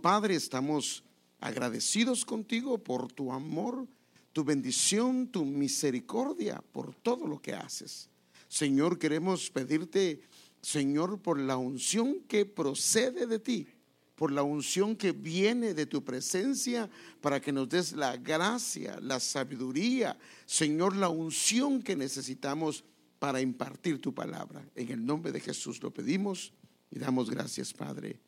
[0.00, 1.02] Padre, estamos
[1.40, 3.86] agradecidos contigo por tu amor,
[4.32, 8.08] tu bendición, tu misericordia, por todo lo que haces.
[8.48, 10.22] Señor, queremos pedirte,
[10.60, 13.66] Señor, por la unción que procede de ti,
[14.14, 16.88] por la unción que viene de tu presencia,
[17.20, 20.16] para que nos des la gracia, la sabiduría,
[20.46, 22.84] Señor, la unción que necesitamos
[23.18, 24.64] para impartir tu palabra.
[24.74, 26.52] En el nombre de Jesús lo pedimos
[26.90, 28.20] y damos gracias, Padre.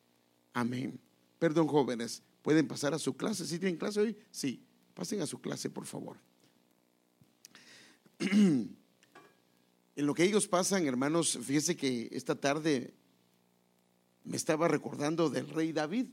[0.53, 0.99] Amén.
[1.45, 3.45] Perdón, jóvenes, ¿pueden pasar a su clase?
[3.45, 4.17] ¿Sí tienen clase hoy?
[4.31, 6.17] Sí, pasen a su clase, por favor.
[9.97, 12.95] En lo que ellos pasan, hermanos, fíjense que esta tarde
[14.25, 16.07] me estaba recordando del rey David.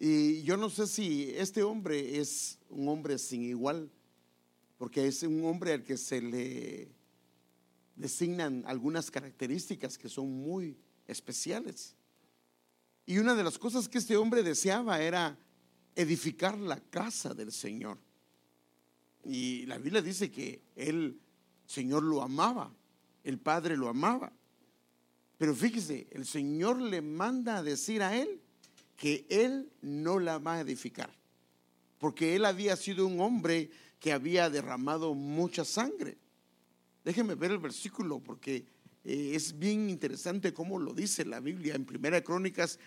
[0.00, 3.88] Y yo no sé si este hombre es un hombre sin igual,
[4.78, 6.88] porque es un hombre al que se le
[7.94, 11.94] designan algunas características que son muy especiales.
[13.06, 15.36] Y una de las cosas que este hombre deseaba era
[15.94, 17.98] edificar la casa del Señor.
[19.24, 21.18] Y la Biblia dice que el
[21.66, 22.72] Señor lo amaba,
[23.24, 24.32] el Padre lo amaba.
[25.38, 28.40] Pero fíjese, el Señor le manda a decir a él
[28.96, 31.10] que él no la va a edificar,
[31.98, 36.16] porque él había sido un hombre que había derramado mucha sangre.
[37.04, 38.64] Déjenme ver el versículo porque
[39.04, 42.78] eh, es bien interesante cómo lo dice la Biblia en Primera Crónicas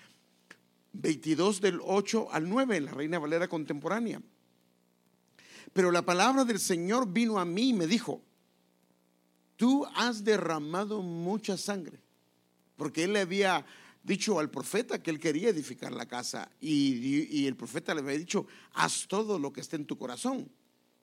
[0.94, 4.22] 22 del 8 al 9 en la Reina Valera contemporánea.
[5.74, 8.22] Pero la palabra del Señor vino a mí y me dijo,
[9.58, 12.00] tú has derramado mucha sangre,
[12.78, 13.66] porque él le había
[14.04, 18.18] dicho al profeta que él quería edificar la casa y, y el profeta le había
[18.18, 20.50] dicho, haz todo lo que esté en tu corazón.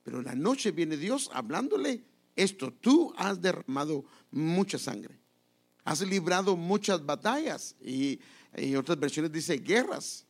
[0.05, 2.03] Pero en la noche viene Dios hablándole
[2.37, 5.19] esto, tú has derramado mucha sangre,
[5.85, 8.21] has librado muchas batallas y
[8.53, 10.27] en otras versiones dice guerras.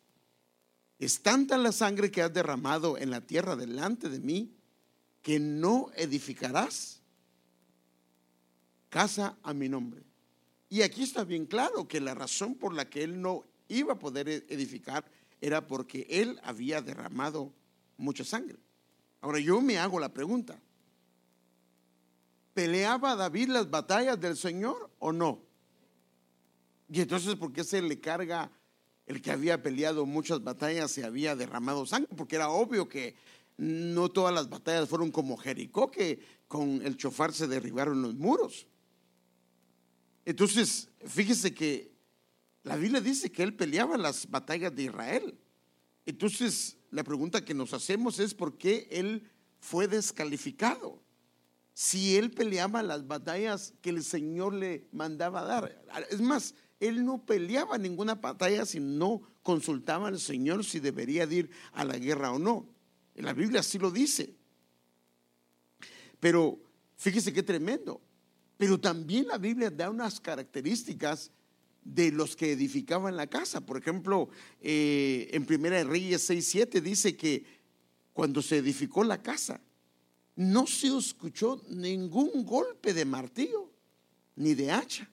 [0.98, 4.54] Es tanta la sangre que has derramado en la tierra delante de mí
[5.20, 7.00] que no edificarás
[8.88, 10.02] casa a mi nombre.
[10.68, 13.98] Y aquí está bien claro que la razón por la que él no iba a
[13.98, 15.04] poder edificar
[15.40, 17.52] era porque él había derramado
[17.96, 18.58] mucha sangre.
[19.20, 20.60] Ahora yo me hago la pregunta,
[22.54, 25.40] ¿Peleaba David las batallas del Señor o no?
[26.90, 28.50] Y entonces, ¿por qué se le carga
[29.06, 32.14] el que había peleado muchas batallas y había derramado sangre?
[32.14, 33.14] Porque era obvio que
[33.56, 38.66] no todas las batallas fueron como Jericó, que con el chofar se derribaron los muros.
[40.26, 41.92] Entonces, fíjese que
[42.62, 45.38] la Biblia dice que él peleaba las batallas de Israel.
[46.04, 51.01] Entonces, la pregunta que nos hacemos es por qué él fue descalificado
[51.74, 55.84] si él peleaba las batallas que el Señor le mandaba dar.
[56.10, 61.50] Es más, él no peleaba ninguna batalla si no consultaba al Señor si debería ir
[61.72, 62.68] a la guerra o no.
[63.14, 64.34] En la Biblia así lo dice.
[66.20, 66.58] Pero
[66.96, 68.00] fíjese qué tremendo.
[68.56, 71.32] Pero también la Biblia da unas características
[71.84, 73.60] de los que edificaban la casa.
[73.60, 74.28] Por ejemplo,
[74.60, 77.44] eh, en Primera de Reyes 6.7 dice que
[78.12, 79.60] cuando se edificó la casa,
[80.42, 83.70] no se escuchó ningún golpe de martillo,
[84.36, 85.08] ni de hacha,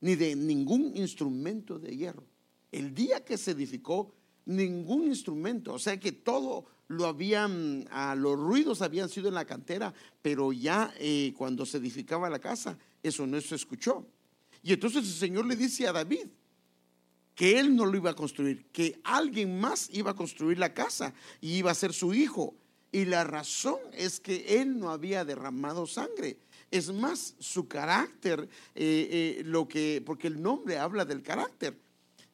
[0.00, 2.24] ni de ningún instrumento de hierro.
[2.72, 4.14] El día que se edificó,
[4.46, 9.44] ningún instrumento, o sea que todo lo habían, a los ruidos habían sido en la
[9.44, 14.06] cantera, pero ya eh, cuando se edificaba la casa, eso no se escuchó.
[14.62, 16.26] Y entonces el Señor le dice a David
[17.34, 21.14] que él no lo iba a construir, que alguien más iba a construir la casa
[21.40, 22.54] y iba a ser su hijo.
[22.92, 26.38] Y la razón es que él no había derramado sangre.
[26.70, 31.78] Es más, su carácter, eh, eh, lo que, porque el nombre habla del carácter.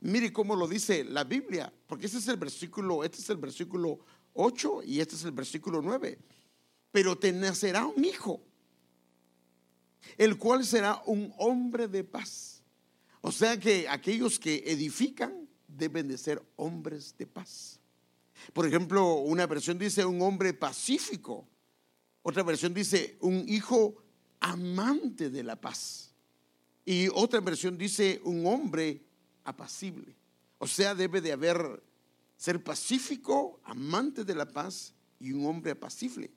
[0.01, 3.99] Mire cómo lo dice la Biblia, porque este es el versículo, este es el versículo
[4.35, 6.19] 8 y este es el versículo 9.
[6.93, 8.43] Pero te nacerá un hijo,
[10.17, 12.63] el cual será un hombre de paz.
[13.21, 17.81] O sea que aquellos que edifican deben de ser hombres de paz.
[18.53, 21.47] Por ejemplo, una versión dice un hombre pacífico.
[22.23, 23.97] Otra versión dice un hijo
[24.41, 26.13] amante de la paz.
[26.85, 29.03] Y otra versión dice un hombre
[29.45, 30.15] apacible.
[30.59, 31.83] O sea, debe de haber
[32.37, 36.31] ser pacífico, amante de la paz y un hombre apacible.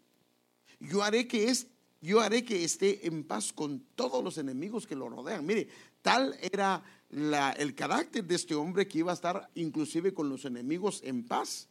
[0.80, 1.68] Yo haré que es,
[2.02, 5.46] yo haré que esté en paz con todos los enemigos que lo rodean.
[5.46, 5.68] Mire,
[6.02, 6.84] tal era
[7.58, 11.69] el carácter de este hombre que iba a estar inclusive con los enemigos en paz.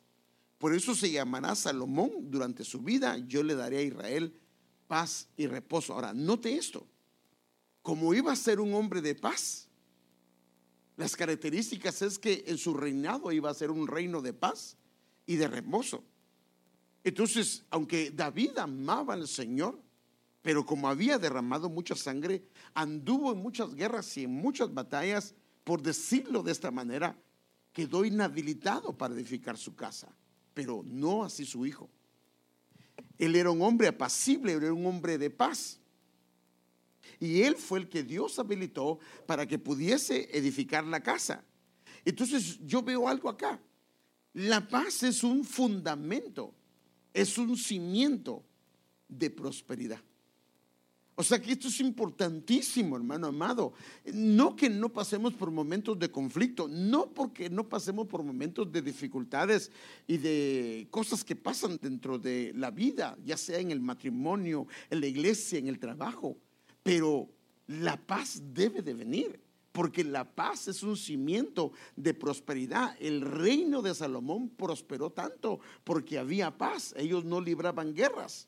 [0.59, 4.35] Por eso se llamará Salomón durante su vida, yo le daré a Israel
[4.87, 5.95] paz y reposo.
[5.95, 6.87] Ahora, note esto,
[7.83, 9.69] como iba a ser un hombre de paz,
[10.99, 14.77] Las características es que en su reinado iba a ser un reino de paz
[15.27, 16.03] y de reposo.
[17.05, 19.81] Entonces, aunque David amaba al Señor,
[20.43, 25.83] pero como había derramado mucha sangre, anduvo en muchas guerras y en muchas batallas, por
[25.83, 27.17] decirlo de esta manera,
[27.73, 30.13] quedó inhabilitado para edificar su casa,
[30.59, 31.89] pero no así su hijo.
[33.17, 35.79] Él era un hombre apacible, era un hombre de paz.
[37.21, 41.45] Y él fue el que Dios habilitó para que pudiese edificar la casa.
[42.05, 43.61] Entonces yo veo algo acá.
[44.33, 46.53] La paz es un fundamento,
[47.15, 48.45] es un cimiento
[49.07, 50.01] de prosperidad.
[51.21, 53.73] O sea que esto es importantísimo, hermano amado.
[54.15, 58.81] No que no pasemos por momentos de conflicto, no porque no pasemos por momentos de
[58.81, 59.73] dificultades
[60.07, 65.01] y de cosas que pasan dentro de la vida, ya sea en el matrimonio, en
[65.01, 66.37] la iglesia, en el trabajo,
[66.85, 67.29] pero
[67.67, 69.41] la paz debe de venir.
[69.73, 72.97] Porque la paz es un cimiento de prosperidad.
[73.01, 76.95] El reino de Salomón prosperó tanto porque había paz.
[76.97, 78.47] Ellos no libraban guerras.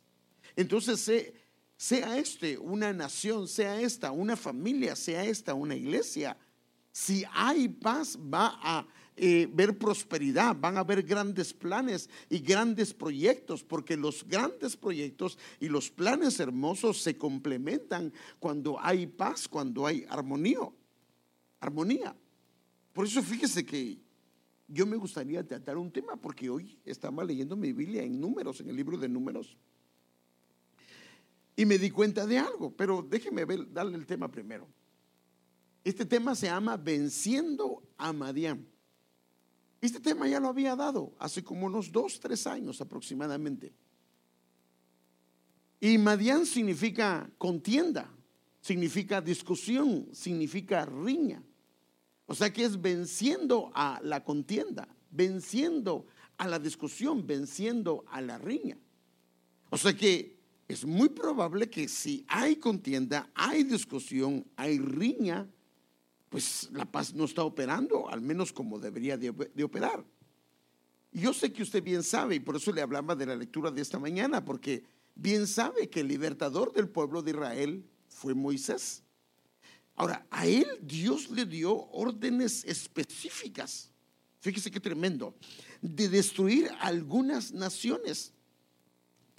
[0.56, 1.34] Entonces, se
[1.80, 6.36] sea este una nación, sea esta una familia, sea esta una iglesia,
[6.92, 8.86] si hay paz va a
[9.16, 15.38] eh, ver prosperidad, van a haber grandes planes y grandes proyectos, porque los grandes proyectos
[15.58, 20.70] y los planes hermosos se complementan cuando hay paz, cuando hay armonía.
[21.60, 22.14] Armonía.
[22.92, 23.98] Por eso fíjese que
[24.68, 28.68] yo me gustaría tratar un tema, porque hoy estaba leyendo mi Biblia en números, en
[28.68, 29.56] el libro de números.
[31.60, 34.66] Y me di cuenta de algo, pero déjeme darle el tema primero.
[35.84, 38.66] Este tema se llama Venciendo a Madián.
[39.78, 43.74] Este tema ya lo había dado hace como unos dos, tres años aproximadamente.
[45.80, 48.10] Y Madián significa contienda,
[48.62, 51.42] significa discusión, significa riña.
[52.24, 56.06] O sea que es venciendo a la contienda, venciendo
[56.38, 58.78] a la discusión, venciendo a la riña.
[59.68, 60.39] O sea que
[60.70, 65.48] es muy probable que si hay contienda, hay discusión, hay riña,
[66.28, 69.30] pues la paz no está operando, al menos como debería de,
[69.64, 70.04] operar.
[71.10, 73.82] Yo sé que usted bien sabe, y por eso le hablaba de la lectura de
[73.82, 74.84] esta mañana, porque
[75.16, 79.02] bien sabe que el libertador del pueblo de Israel fue Moisés.
[79.96, 83.90] Ahora, a él Dios le dio órdenes específicas,
[84.38, 85.34] fíjese qué tremendo,
[85.82, 88.32] de destruir algunas naciones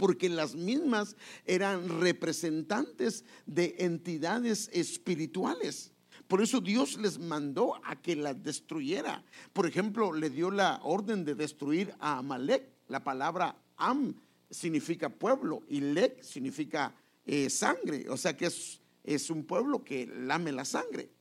[0.01, 1.15] porque las mismas
[1.45, 5.92] eran representantes de entidades espirituales.
[6.27, 9.24] Por eso Dios les mandó a que las destruyera.
[9.53, 12.68] Por ejemplo, le dio la orden de destruir a Amalek.
[12.88, 14.15] La palabra Am
[14.50, 18.09] significa pueblo y Lek significa eh, sangre.
[18.09, 21.12] O sea que es, es un pueblo que lame la sangre.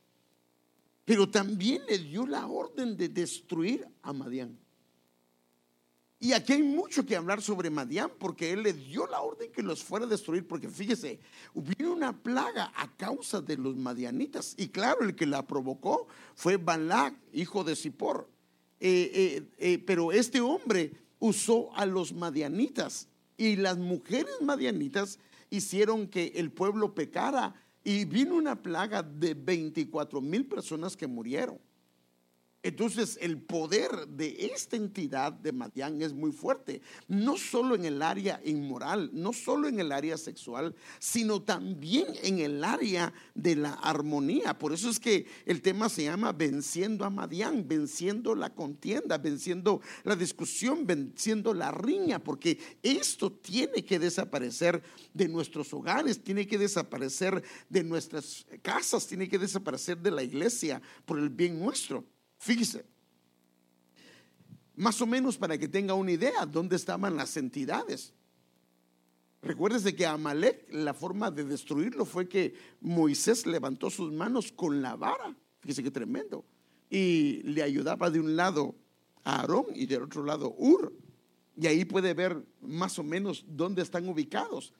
[1.04, 4.58] Pero también le dio la orden de destruir a Madián.
[6.22, 9.62] Y aquí hay mucho que hablar sobre Madián, porque él le dio la orden que
[9.62, 11.18] los fuera a destruir, porque fíjese,
[11.54, 14.54] hubo una plaga a causa de los madianitas.
[14.58, 18.28] Y claro, el que la provocó fue Balak, hijo de Zippor.
[18.80, 23.08] Eh, eh, eh, pero este hombre usó a los madianitas
[23.38, 25.18] y las mujeres madianitas
[25.48, 31.58] hicieron que el pueblo pecara y vino una plaga de 24 mil personas que murieron.
[32.62, 38.02] Entonces el poder de esta entidad de Madián es muy fuerte, no solo en el
[38.02, 43.72] área inmoral, no solo en el área sexual, sino también en el área de la
[43.72, 44.58] armonía.
[44.58, 49.80] Por eso es que el tema se llama venciendo a Madián, venciendo la contienda, venciendo
[50.04, 54.82] la discusión, venciendo la riña, porque esto tiene que desaparecer
[55.14, 60.82] de nuestros hogares, tiene que desaparecer de nuestras casas, tiene que desaparecer de la iglesia
[61.06, 62.04] por el bien nuestro.
[62.40, 62.86] Fíjese,
[64.74, 68.14] más o menos para que tenga una idea dónde estaban las entidades.
[69.42, 74.96] Recuérdese que Amalek, la forma de destruirlo fue que Moisés levantó sus manos con la
[74.96, 75.36] vara.
[75.60, 76.42] Fíjese qué tremendo.
[76.88, 78.74] Y le ayudaba de un lado
[79.22, 80.94] a Aarón y del otro lado Ur.
[81.58, 84.72] Y ahí puede ver más o menos dónde están ubicados.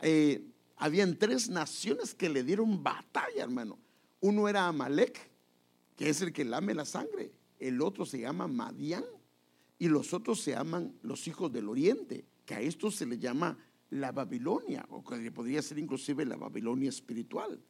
[0.00, 0.44] Eh,
[0.76, 3.80] habían tres naciones que le dieron batalla, hermano.
[4.20, 5.29] Uno era Amalek,
[6.00, 7.30] que es el que lame la sangre.
[7.58, 9.04] El otro se llama Madián
[9.78, 13.58] y los otros se llaman los hijos del oriente, que a esto se le llama
[13.90, 17.62] la Babilonia, o que podría ser inclusive la Babilonia espiritual.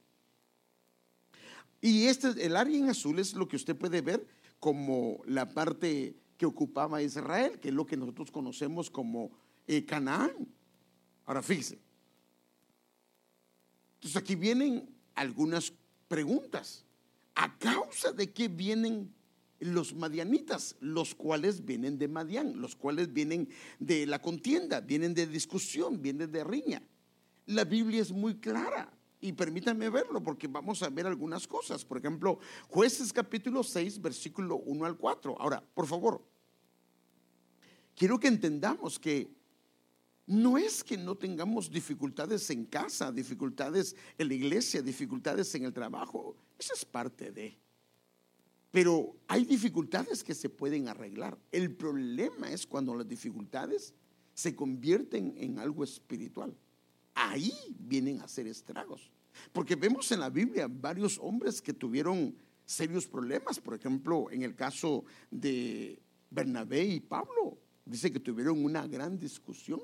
[1.81, 4.25] Y este, el área en azul es lo que usted puede ver
[4.61, 9.33] como la parte que ocupaba Israel, que es lo que nosotros conocemos como
[9.67, 10.47] eh, Canaán.
[11.27, 11.81] Ahora fíjese.
[13.95, 15.73] Entonces aquí vienen algunas
[16.07, 16.85] preguntas.
[17.41, 19.15] A causa de que vienen
[19.61, 25.27] los madianitas, los cuales vienen de Madián, los cuales vienen de la contienda, vienen de
[25.27, 26.83] discusión, vienen de riña.
[27.47, 28.93] La Biblia es muy clara
[29.23, 31.83] y permítanme verlo porque vamos a ver algunas cosas.
[31.83, 35.41] Por ejemplo, jueces capítulo 6, versículo 1 al 4.
[35.41, 36.23] Ahora, por favor,
[37.97, 39.35] quiero que entendamos que
[40.27, 45.73] no es que no tengamos dificultades en casa, dificultades en la iglesia, dificultades en el
[45.73, 46.37] trabajo.
[46.61, 47.57] Eso es parte de.
[48.71, 51.39] Pero hay dificultades que se pueden arreglar.
[51.51, 53.95] El problema es cuando las dificultades
[54.35, 56.55] se convierten en algo espiritual.
[57.15, 59.11] Ahí vienen a ser estragos.
[59.55, 62.37] Porque vemos en la Biblia varios hombres que tuvieron
[62.67, 63.59] serios problemas.
[63.59, 65.99] Por ejemplo, en el caso de
[66.29, 69.81] Bernabé y Pablo, dice que tuvieron una gran discusión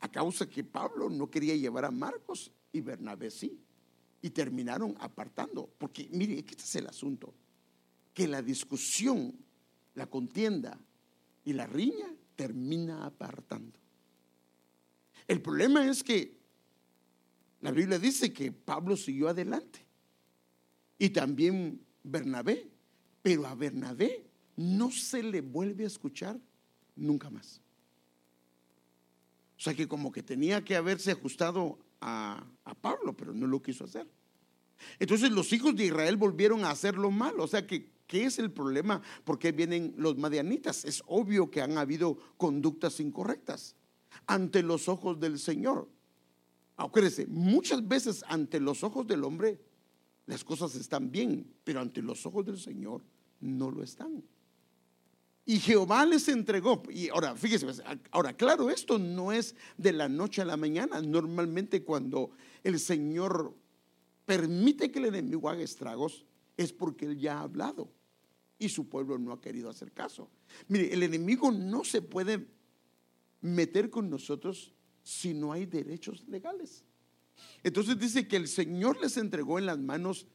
[0.00, 3.60] a causa que Pablo no quería llevar a Marcos y Bernabé sí.
[4.20, 5.70] Y terminaron apartando.
[5.78, 7.34] Porque mire, este es el asunto
[8.12, 9.32] que la discusión,
[9.94, 10.78] la contienda
[11.44, 13.78] y la riña termina apartando.
[15.28, 16.36] El problema es que
[17.60, 19.86] la Biblia dice que Pablo siguió adelante
[20.98, 22.68] y también Bernabé,
[23.22, 24.24] pero a Bernabé
[24.56, 26.40] no se le vuelve a escuchar
[26.96, 27.60] nunca más.
[29.56, 33.62] O sea que como que tenía que haberse ajustado a, a Pablo, pero no lo
[33.62, 34.06] quiso hacer.
[34.98, 37.38] Entonces los hijos de Israel volvieron a hacerlo mal.
[37.40, 39.02] O sea que ¿Qué es el problema?
[39.24, 40.86] ¿Por qué vienen los madianitas?
[40.86, 43.76] Es obvio que han habido conductas incorrectas
[44.26, 45.88] ante los ojos del Señor.
[46.78, 49.60] Acuérdese, muchas veces ante los ojos del hombre
[50.24, 53.02] las cosas están bien, pero ante los ojos del Señor
[53.40, 54.24] no lo están.
[55.48, 56.82] Y Jehová les entregó.
[56.90, 61.00] Y ahora, fíjese, pues, ahora, claro, esto no es de la noche a la mañana.
[61.00, 63.54] Normalmente cuando el Señor
[64.26, 67.90] permite que el enemigo haga estragos, es porque Él ya ha hablado
[68.58, 70.28] y su pueblo no ha querido hacer caso.
[70.68, 72.46] Mire, el enemigo no se puede
[73.40, 76.84] meter con nosotros si no hay derechos legales.
[77.62, 80.26] Entonces dice que el Señor les entregó en las manos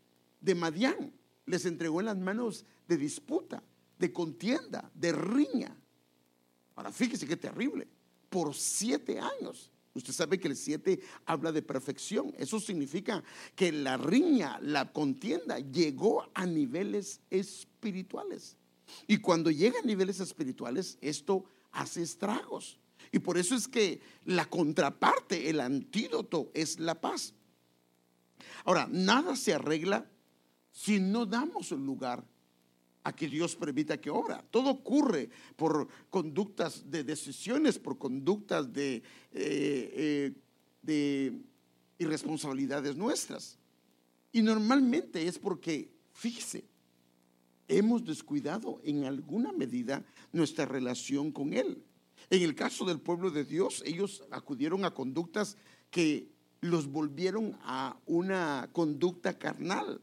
[0.41, 1.13] de Madián,
[1.45, 3.61] les entregó en las manos de disputa,
[4.03, 5.73] de contienda, de riña.
[6.75, 7.87] Ahora fíjese qué terrible,
[8.29, 9.71] por siete años.
[9.93, 12.33] Usted sabe que el 7 habla de perfección.
[12.37, 13.23] Eso significa
[13.55, 18.57] que la riña, la contienda, llegó a niveles espirituales.
[19.07, 22.79] Y cuando llega a niveles espirituales, esto hace estragos.
[23.11, 27.33] Y por eso es que la contraparte, el antídoto, es la paz.
[28.65, 30.09] Ahora, nada se arregla
[30.71, 32.32] si no damos lugar
[33.03, 34.43] a que Dios permita que obra.
[34.49, 40.33] Todo ocurre por conductas de decisiones, por conductas de, eh, eh,
[40.81, 41.41] de
[41.99, 43.57] irresponsabilidades nuestras.
[44.31, 46.65] Y normalmente es porque, fíjese,
[47.67, 51.83] hemos descuidado en alguna medida nuestra relación con Él.
[52.29, 55.57] En el caso del pueblo de Dios, ellos acudieron a conductas
[55.91, 56.31] que
[56.61, 60.01] los volvieron a una conducta carnal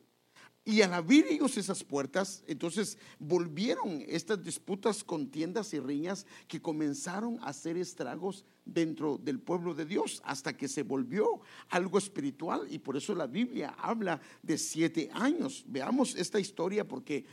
[0.71, 7.41] y al abrir ellos esas puertas, entonces volvieron estas disputas, contiendas y riñas que comenzaron
[7.41, 12.69] a hacer estragos dentro del pueblo de Dios hasta que se volvió algo espiritual.
[12.71, 15.65] Y por eso la Biblia habla de siete años.
[15.67, 17.25] Veamos esta historia porque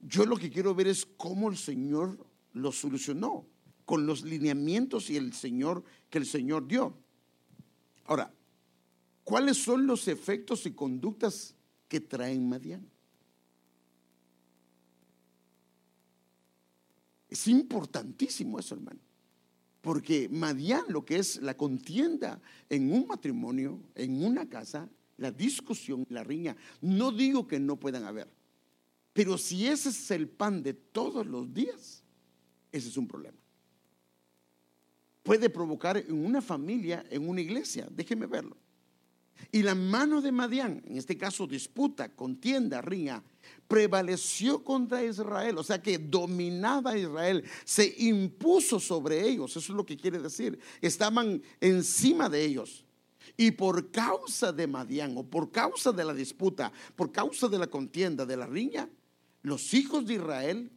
[0.00, 3.46] yo lo que quiero ver es cómo el Señor lo solucionó
[3.86, 6.94] con los lineamientos y el Señor que el Señor dio.
[8.04, 8.34] Ahora,
[9.24, 11.54] ¿cuáles son los efectos y conductas
[11.94, 12.84] que traen Madián.
[17.28, 18.98] Es importantísimo eso, hermano.
[19.80, 26.04] Porque Madián, lo que es la contienda en un matrimonio, en una casa, la discusión,
[26.08, 28.28] la riña, no digo que no puedan haber.
[29.12, 32.02] Pero si ese es el pan de todos los días,
[32.72, 33.38] ese es un problema.
[35.22, 38.56] Puede provocar en una familia, en una iglesia, déjeme verlo.
[39.52, 43.22] Y la mano de Madián, en este caso disputa, contienda, riña,
[43.68, 49.76] prevaleció contra Israel, o sea que dominaba a Israel, se impuso sobre ellos, eso es
[49.76, 52.84] lo que quiere decir, estaban encima de ellos.
[53.36, 57.66] Y por causa de Madián, o por causa de la disputa, por causa de la
[57.66, 58.88] contienda, de la riña,
[59.42, 60.70] los hijos de Israel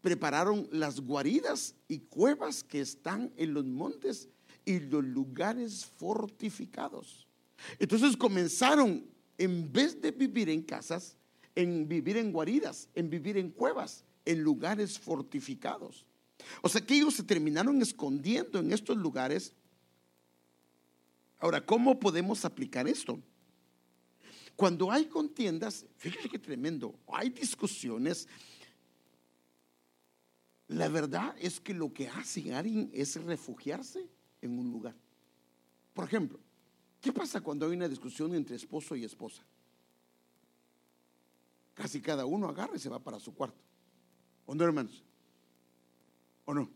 [0.00, 4.28] prepararon las guaridas y cuevas que están en los montes
[4.64, 7.27] y los lugares fortificados.
[7.78, 11.16] Entonces comenzaron, en vez de vivir en casas,
[11.54, 16.06] en vivir en guaridas, en vivir en cuevas, en lugares fortificados.
[16.62, 19.52] O sea que ellos se terminaron escondiendo en estos lugares.
[21.38, 23.20] Ahora, ¿cómo podemos aplicar esto?
[24.58, 28.26] cuando hay contiendas, fíjese qué tremendo, hay discusiones.
[30.66, 34.08] La verdad es que lo que hace alguien es refugiarse
[34.42, 34.96] en un lugar.
[35.94, 36.40] Por ejemplo,
[37.00, 39.42] ¿qué pasa cuando hay una discusión entre esposo y esposa?
[41.74, 43.60] Casi cada uno agarra y se va para su cuarto.
[44.46, 45.04] ¿O no, hermanos?
[46.44, 46.70] ¿O no?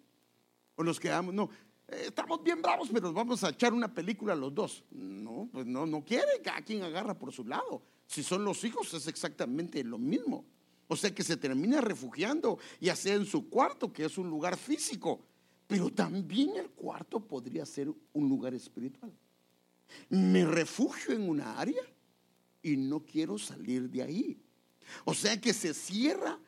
[0.77, 1.35] ¿O nos quedamos?
[1.35, 1.51] No,
[1.89, 4.85] eh, estamos bien bravos, pero vamos a echar una película los dos.
[4.91, 7.83] No, pues no, no quiere, cada quien agarra por su lado.
[8.07, 10.45] Si son los hijos es exactamente lo mismo.
[10.89, 14.59] O sea que se termina refugiando, ya sea en su cuarto, que es un lugar
[14.59, 15.21] físico,
[15.67, 19.11] pero también el cuarto podría ser un lugar espiritual.
[20.09, 21.83] Me refugio en una área
[22.63, 24.43] y no quiero salir de ahí.
[25.05, 26.39] O sea que se cierra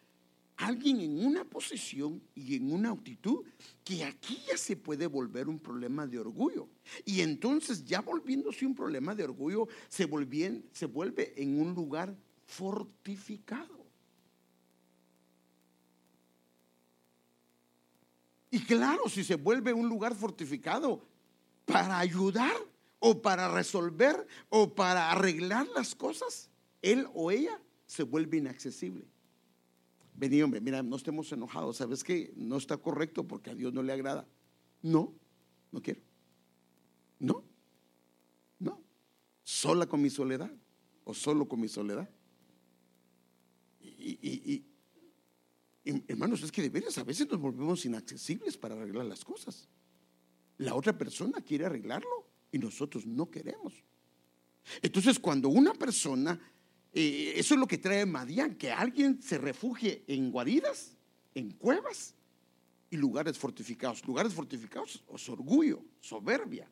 [0.57, 3.45] alguien en una posición y en una actitud
[3.83, 6.69] que aquí ya se puede volver un problema de orgullo.
[7.05, 10.09] Y entonces ya volviéndose un problema de orgullo, se,
[10.73, 12.15] se vuelve en un lugar
[12.47, 13.85] fortificado.
[18.51, 21.05] Y claro, si se vuelve un lugar fortificado
[21.65, 22.55] para ayudar
[23.07, 26.49] o para resolver o para arreglar las cosas,
[26.81, 29.05] él o ella se vuelve inaccesible.
[30.15, 31.77] Vení, hombre, mira, no estemos enojados.
[31.77, 34.27] ¿Sabes que No está correcto porque a Dios no le agrada.
[34.81, 35.13] No,
[35.71, 36.01] no quiero.
[37.19, 37.45] No,
[38.59, 38.81] no.
[39.43, 40.51] Sola con mi soledad
[41.05, 42.09] o solo con mi soledad.
[43.83, 44.65] Y,
[46.09, 49.69] hermanos, es que de veras a veces nos volvemos inaccesibles para arreglar las cosas.
[50.57, 52.24] La otra persona quiere arreglarlo
[52.55, 53.75] y nosotros no queremos.
[54.81, 56.41] Entonces, cuando una persona
[56.95, 60.97] eh, eso es lo que trae Madián, que alguien se refugie en guaridas,
[61.35, 62.15] en cuevas
[62.89, 64.07] y lugares fortificados.
[64.07, 66.71] Lugares fortificados es orgullo, soberbia,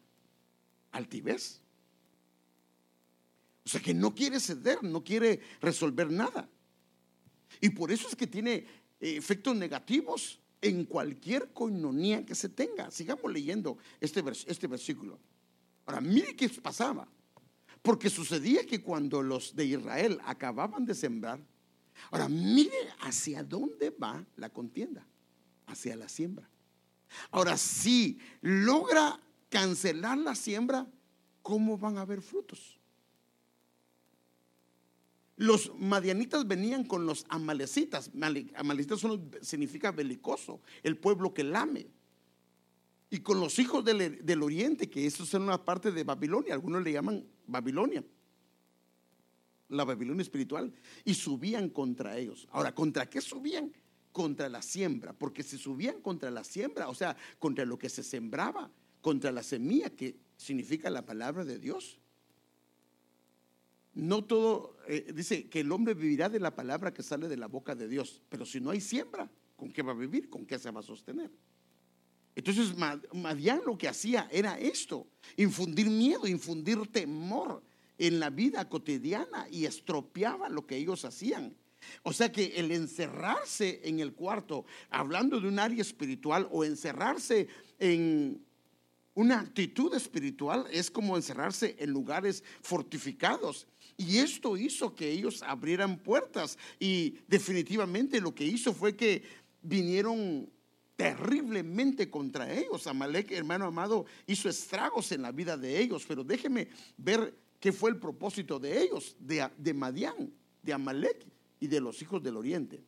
[0.92, 1.60] altivez.
[3.64, 6.48] O sea que no quiere ceder, no quiere resolver nada.
[7.60, 12.92] Y por eso es que tiene eh, efectos negativos en cualquier coinonía que se tenga.
[12.92, 15.18] Sigamos leyendo este, este versículo.
[15.86, 17.08] Ahora, mire qué pasaba.
[17.82, 21.40] Porque sucedía que cuando los de Israel acababan de sembrar,
[22.10, 25.04] ahora mire hacia dónde va la contienda,
[25.66, 26.48] hacia la siembra.
[27.30, 30.86] Ahora, si logra cancelar la siembra,
[31.42, 32.78] ¿cómo van a haber frutos?
[35.36, 38.12] Los madianitas venían con los amalecitas.
[38.54, 39.00] Amalecitas
[39.40, 41.88] significa belicoso, el pueblo que lame
[43.12, 46.92] y con los hijos del, oriente, que esos son una parte de Babilonia, algunos le
[46.92, 48.02] llaman Babilonia,
[49.68, 50.72] la Babilonia espiritual,
[51.04, 52.48] y subían contra ellos.
[52.52, 53.70] Ahora, ¿contra qué subían?
[54.12, 58.02] Contra la siembra, porque si subían contra la siembra, o sea, contra lo que se
[58.02, 58.70] sembraba,
[59.02, 61.98] contra la semilla, que significa la palabra de Dios.
[63.92, 67.46] No todo, eh, dice que el hombre vivirá de la palabra que sale de la
[67.46, 70.30] boca de Dios, pero si no hay siembra, ¿con qué va a vivir?
[70.30, 71.30] ¿Con qué se va a sostener?
[72.34, 72.74] Entonces
[73.12, 77.62] Madián lo que hacía era esto, infundir miedo, infundir temor
[77.98, 81.54] en la vida cotidiana y estropeaba lo que ellos hacían.
[82.02, 87.48] O sea que el encerrarse en el cuarto, hablando de un área espiritual o encerrarse
[87.78, 88.40] en
[89.14, 93.66] una actitud espiritual, es como encerrarse en lugares fortificados.
[93.96, 99.22] Y esto hizo que ellos abrieran puertas y definitivamente lo que hizo fue que
[99.60, 100.48] vinieron
[100.96, 102.86] terriblemente contra ellos.
[102.86, 107.90] Amalek, hermano amado, hizo estragos en la vida de ellos, pero déjeme ver qué fue
[107.90, 111.26] el propósito de ellos, de, de Madián, de Amalek
[111.60, 112.84] y de los hijos del oriente.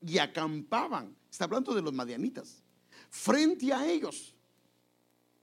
[0.00, 2.62] Y acampaban, está hablando de los madianitas,
[3.10, 4.34] frente a ellos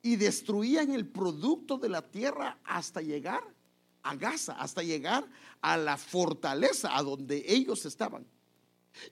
[0.02, 3.44] y destruían el producto de la tierra hasta llegar
[4.02, 5.30] a Gaza, hasta llegar
[5.62, 8.26] a la fortaleza a donde ellos estaban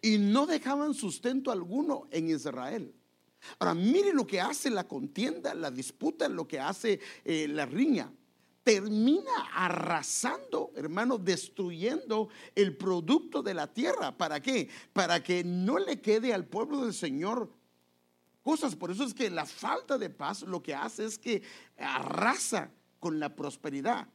[0.01, 2.93] y no dejaban sustento alguno en Israel.
[3.59, 8.11] Ahora, mire lo que hace la contienda, la disputa, lo que hace eh, la riña.
[8.63, 14.17] Termina arrasando, hermano, destruyendo el producto de la tierra.
[14.17, 14.69] ¿Para qué?
[14.91, 17.49] Para que no le quede al pueblo del Señor
[18.47, 18.75] cosas.
[18.75, 21.43] Por eso es que la falta de paz lo que hace es que
[21.77, 24.07] arrasa con la prosperidad.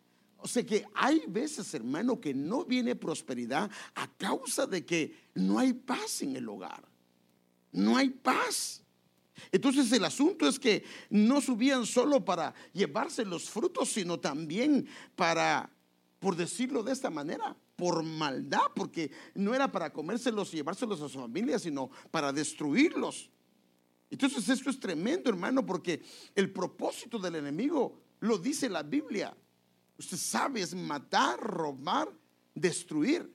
[0.42, 5.59] O sea que hay veces, hermano, que no viene prosperidad a causa de que no
[5.59, 6.85] hay paz en el hogar.
[7.70, 8.83] No hay paz.
[9.50, 15.70] Entonces el asunto es que no subían solo para llevarse los frutos, sino también para,
[16.18, 21.09] por decirlo de esta manera, por maldad, porque no era para comérselos y llevárselos a
[21.09, 23.31] su familia, sino para destruirlos.
[24.11, 26.02] Entonces esto es tremendo, hermano, porque
[26.35, 29.35] el propósito del enemigo lo dice la Biblia.
[30.02, 32.08] Usted sabe, es matar, robar,
[32.54, 33.30] destruir.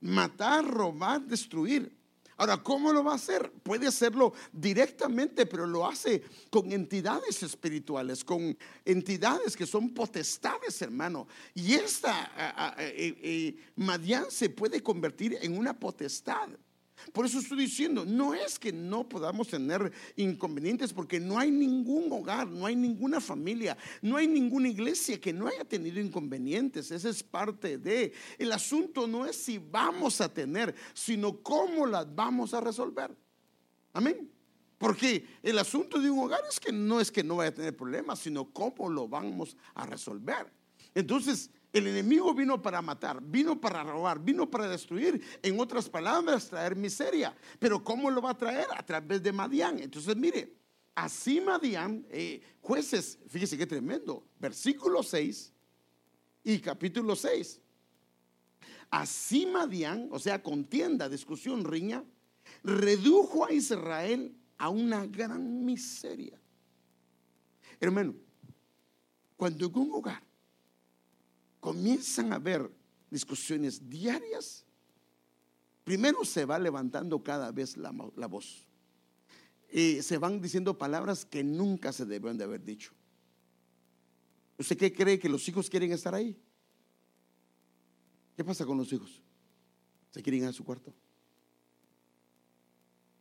[0.00, 1.96] Matar, robar, destruir.
[2.38, 3.50] Ahora, ¿cómo lo va a hacer?
[3.62, 11.26] Puede hacerlo directamente, pero lo hace con entidades espirituales, con entidades que son potestades, hermano.
[11.54, 16.50] Y esta eh, eh, Madian se puede convertir en una potestad.
[17.12, 22.10] Por eso estoy diciendo, no es que no podamos tener inconvenientes, porque no hay ningún
[22.10, 26.90] hogar, no hay ninguna familia, no hay ninguna iglesia que no haya tenido inconvenientes.
[26.90, 28.12] Esa es parte de.
[28.38, 33.16] El asunto no es si vamos a tener, sino cómo las vamos a resolver.
[33.92, 34.30] Amén.
[34.78, 37.76] Porque el asunto de un hogar es que no es que no vaya a tener
[37.76, 40.52] problemas, sino cómo lo vamos a resolver.
[40.94, 45.22] Entonces, el enemigo vino para matar, vino para robar, vino para destruir.
[45.42, 47.36] En otras palabras, traer miseria.
[47.58, 48.66] Pero ¿cómo lo va a traer?
[48.76, 49.78] A través de Madián.
[49.78, 50.54] Entonces, mire,
[50.94, 54.26] así Madián, eh, jueces, fíjese qué tremendo.
[54.38, 55.52] Versículo 6
[56.44, 57.60] y capítulo 6.
[58.90, 62.04] Así Madián, o sea, contienda, discusión, riña,
[62.62, 66.40] redujo a Israel a una gran miseria.
[67.80, 68.14] Hermano,
[69.36, 70.25] cuando en un hogar
[71.66, 72.70] comienzan a haber
[73.10, 74.64] discusiones diarias,
[75.82, 78.68] primero se va levantando cada vez la, voz.
[79.72, 82.92] Y se van diciendo palabras que nunca se deben de haber dicho.
[84.56, 86.40] ¿Usted qué cree que los hijos quieren estar ahí?
[88.36, 89.20] ¿Qué pasa con los hijos?
[90.12, 90.94] Se quieren ir a su cuarto.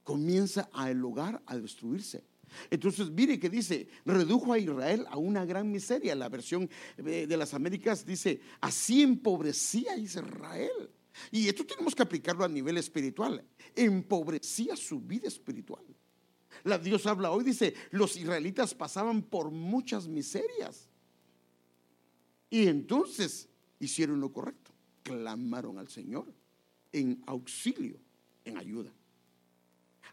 [0.04, 2.24] Comienza a el hogar a destruirse.
[2.70, 6.16] Entonces, mire que dice, redujo a Israel a una gran miseria.
[6.16, 10.92] La versión de las Américas dice, así empobrecía a Israel.
[11.32, 13.44] Y esto tenemos que aplicarlo a nivel espiritual.
[13.76, 15.84] Empobrecía su vida espiritual.
[16.64, 20.90] La Dios habla hoy, dice, los israelitas pasaban por muchas miserias.
[22.50, 24.72] Y entonces hicieron lo correcto.
[25.04, 26.34] Clamaron al Señor
[26.92, 28.00] en auxilio,
[28.46, 28.92] en ayuda.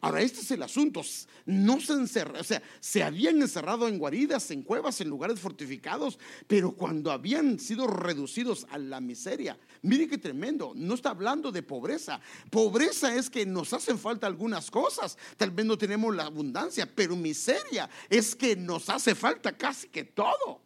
[0.02, 1.00] Ahora, este es el asunto.
[1.46, 6.18] No se encerraron, o sea, se habían encerrado en guaridas, en cuevas, en lugares fortificados,
[6.48, 11.62] pero cuando habían sido reducidos a la miseria, mire qué tremendo, no está hablando de
[11.62, 12.20] pobreza.
[12.50, 17.14] Pobreza es que nos hacen falta algunas cosas, tal vez no tenemos la abundancia, pero
[17.14, 20.62] miseria es que nos hace falta casi que todo.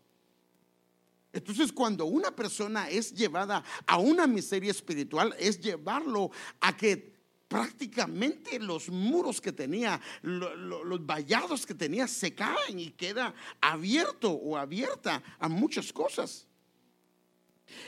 [1.34, 7.15] Entonces, cuando una persona es llevada a una miseria espiritual, es llevarlo a que
[7.48, 14.56] prácticamente los muros que tenía, los vallados que tenía se caen y queda abierto o
[14.56, 16.46] abierta a muchas cosas.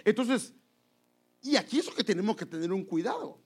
[0.05, 0.53] Entonces,
[1.43, 3.39] y aquí es lo que tenemos que tener un cuidado,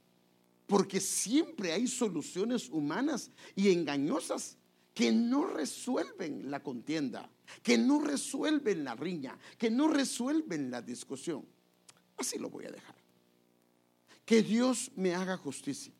[0.67, 4.57] porque siempre hay soluciones humanas y engañosas
[4.95, 7.31] que no resuelven la contienda,
[7.63, 11.47] que no resuelven la riña, que no resuelven la discusión.
[12.17, 12.95] Así lo voy a dejar.
[14.25, 15.93] Que Dios me haga justicia.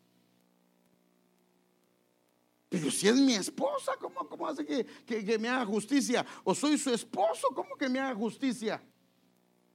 [2.73, 6.25] Pero si es mi esposa, ¿cómo, cómo hace que, que, me haga justicia?
[6.43, 7.49] ¿O soy su esposo?
[7.55, 8.83] ¿Cómo que me haga justicia?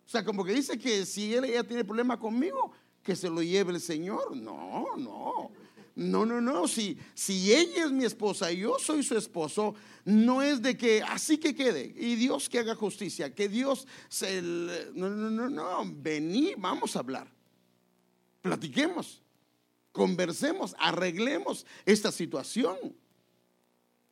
[0.04, 2.72] O sea, como que dice que si él ella tiene problema conmigo,
[3.04, 4.36] que se lo lleve el Señor.
[4.36, 5.52] No, no.
[5.94, 6.68] No, no, no.
[6.68, 11.04] Si, si ella es mi esposa y yo soy su esposo, no es de que
[11.04, 11.94] así que quede.
[11.96, 13.36] Y Dios que haga justicia.
[13.36, 14.42] Que Dios se.
[14.42, 15.84] No, no, no, no.
[15.86, 17.32] Vení, vamos a hablar.
[18.42, 19.22] Platiquemos
[19.98, 22.78] conversemos, arreglemos esta situación.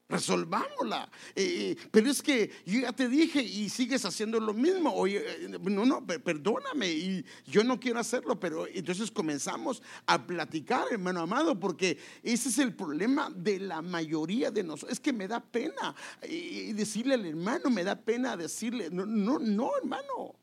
[0.08, 1.10] Resolvámosla.
[1.36, 4.93] Eh, eh, pero es que yo ya te dije y sigues haciendo lo mismo.
[4.93, 8.39] Oye, eh, no, no, perdóname y yo no quiero hacerlo.
[8.39, 14.52] Pero entonces comenzamos a platicar, hermano amado, porque ese es el problema de la mayoría
[14.52, 14.91] de nosotros.
[14.91, 19.71] Es que me da pena decirle al hermano, me da pena decirle, no, no, no,
[19.78, 20.36] hermano.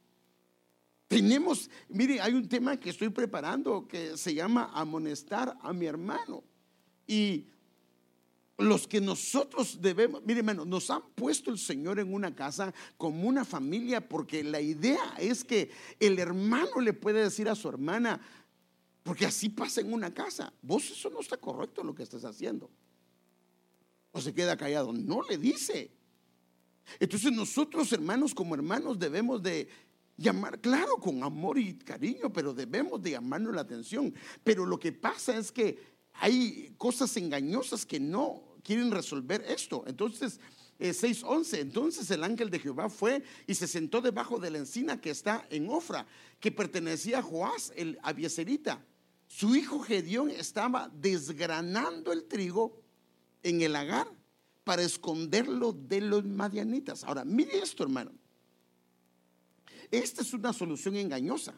[1.12, 6.42] Tenemos, mire, hay un tema que estoy preparando que se llama amonestar a mi hermano.
[7.07, 7.48] Y
[8.57, 13.29] los que nosotros debemos, mire hermano, nos han puesto el Señor en una casa como
[13.29, 15.70] una familia porque la idea es que
[16.01, 18.18] el hermano le puede decir a su hermana,
[19.03, 22.70] porque así pasa en una casa, vos eso no está correcto lo que estás haciendo.
[24.12, 25.90] O se queda callado, no le dice.
[26.98, 29.68] Entonces nosotros hermanos como hermanos debemos de
[30.16, 34.14] llamar, claro, con amor y cariño, pero debemos de llamarnos la atención.
[34.44, 35.79] Pero lo que pasa es que
[36.14, 39.85] hay cosas engañosas que no quieren resolver esto.
[39.87, 40.40] Entonces,
[40.79, 45.01] 6.11, eh, entonces el ángel de Jehová fue y se sentó debajo de la encina
[45.01, 46.07] que está en Ofra,
[46.40, 48.85] que pertenecía a Joás, el abieserita.
[49.29, 52.83] Su hijo Gedeón estaba desgranando el trigo
[53.42, 54.07] en el lagar
[54.64, 57.05] para esconderlo de los madianitas.
[57.05, 58.12] Ahora, mire esto, hermano.
[59.92, 61.55] Esta es una solución engañosa,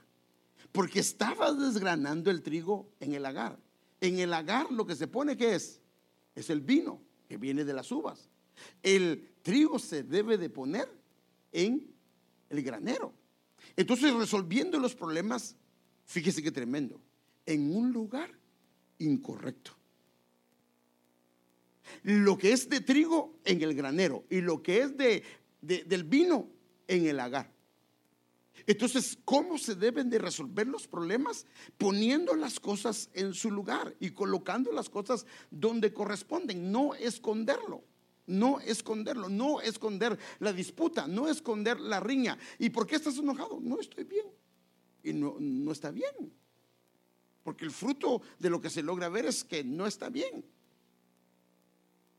[0.72, 3.58] porque estaba desgranando el trigo en el agar.
[4.00, 5.80] En el agar lo que se pone, ¿qué es?
[6.34, 8.28] Es el vino que viene de las uvas.
[8.82, 10.88] El trigo se debe de poner
[11.52, 11.94] en
[12.50, 13.14] el granero.
[13.76, 15.56] Entonces, resolviendo los problemas,
[16.04, 17.00] fíjese qué tremendo,
[17.46, 18.30] en un lugar
[18.98, 19.76] incorrecto.
[22.02, 25.22] Lo que es de trigo en el granero y lo que es de,
[25.60, 26.48] del vino
[26.88, 27.53] en el agar.
[28.66, 31.46] Entonces, ¿cómo se deben de resolver los problemas?
[31.76, 37.84] Poniendo las cosas en su lugar y colocando las cosas donde corresponden, no esconderlo.
[38.26, 42.38] No esconderlo, no esconder la disputa, no esconder la riña.
[42.58, 43.60] ¿Y por qué estás enojado?
[43.60, 44.26] No estoy bien.
[45.02, 46.32] Y no, no está bien.
[47.42, 50.42] Porque el fruto de lo que se logra ver es que no está bien.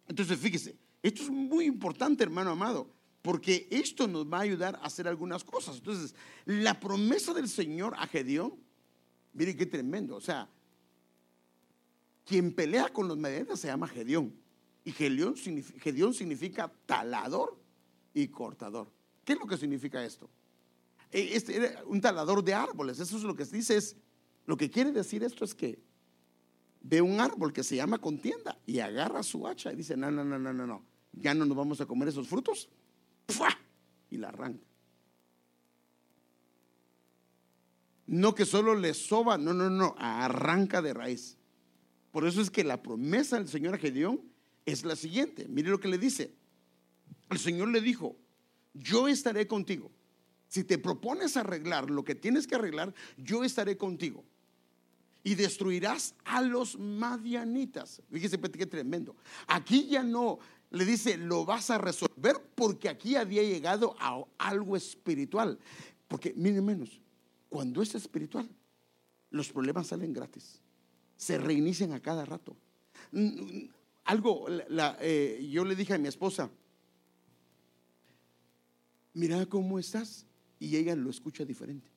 [0.07, 2.87] Entonces, fíjese, esto es muy importante, hermano amado,
[3.25, 5.77] porque esto nos va a ayudar a hacer algunas cosas.
[5.77, 6.13] Entonces,
[6.45, 8.53] la promesa del Señor a Gedeón,
[9.33, 10.15] mire qué tremendo.
[10.15, 10.47] O sea,
[12.23, 14.31] quien pelea con los medianetas se llama Gedeón.
[14.83, 15.35] Y Gedeón
[16.13, 17.59] significa, talador
[18.13, 18.91] y cortador.
[19.23, 20.29] ¿Qué es lo que significa esto?
[21.11, 22.99] E, este era un talador de árboles.
[22.99, 23.75] Eso es lo que se dice.
[23.75, 23.95] Es,
[24.45, 25.79] lo que quiere decir esto es que
[26.79, 30.23] ve un árbol que se llama contienda y agarra su hacha y dice, no, no,
[30.23, 32.69] no, no, no, no, ya no nos vamos a comer esos frutos.
[34.09, 34.65] Y la arranca.
[38.07, 41.37] No que solo le soba, no, no, no, arranca de raíz.
[42.11, 44.21] Por eso es que la promesa del Señor a Gedeón
[44.65, 45.47] es la siguiente.
[45.47, 46.33] Mire lo que le dice.
[47.29, 48.15] El Señor le dijo,
[48.73, 49.91] yo estaré contigo.
[50.47, 54.23] Si te propones arreglar lo que tienes que arreglar, yo estaré contigo.
[55.23, 58.01] Y destruirás a los madianitas.
[58.11, 59.15] Fíjese qué tremendo.
[59.47, 60.37] Aquí ya no
[60.75, 65.59] le dice, lo vas a resolver porque aquí había llegado a algo espiritual.
[66.07, 67.01] Porque, miren menos,
[67.49, 68.49] cuando es espiritual,
[69.31, 70.61] los problemas salen gratis.
[71.17, 72.55] Se reinician a cada rato
[74.05, 74.45] algo,
[75.01, 76.49] eh, yo le dije a mi esposa,
[79.13, 80.25] mira cómo estás,
[80.59, 81.89] y ella lo escucha diferente.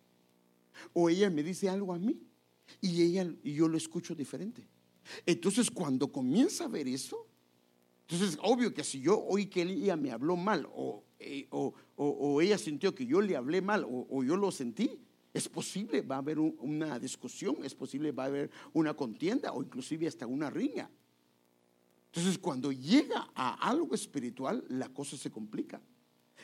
[0.92, 2.18] O ella me dice algo a mí,
[2.80, 4.66] y ella y yo lo escucho diferente.
[5.26, 7.27] Entonces, cuando comienza a ver eso,
[8.10, 12.56] entonces obvio que si yo oí que ella me habló mal, o, eh, o, ella
[12.56, 14.98] sintió que yo le hablé mal, o, yo lo sentí,
[15.34, 19.62] es posible, va a haber una discusión, es posible, va a haber una contienda, o
[19.62, 20.90] inclusive hasta una riña.
[22.06, 25.78] Entonces, cuando llega a algo espiritual, la cosa se complica.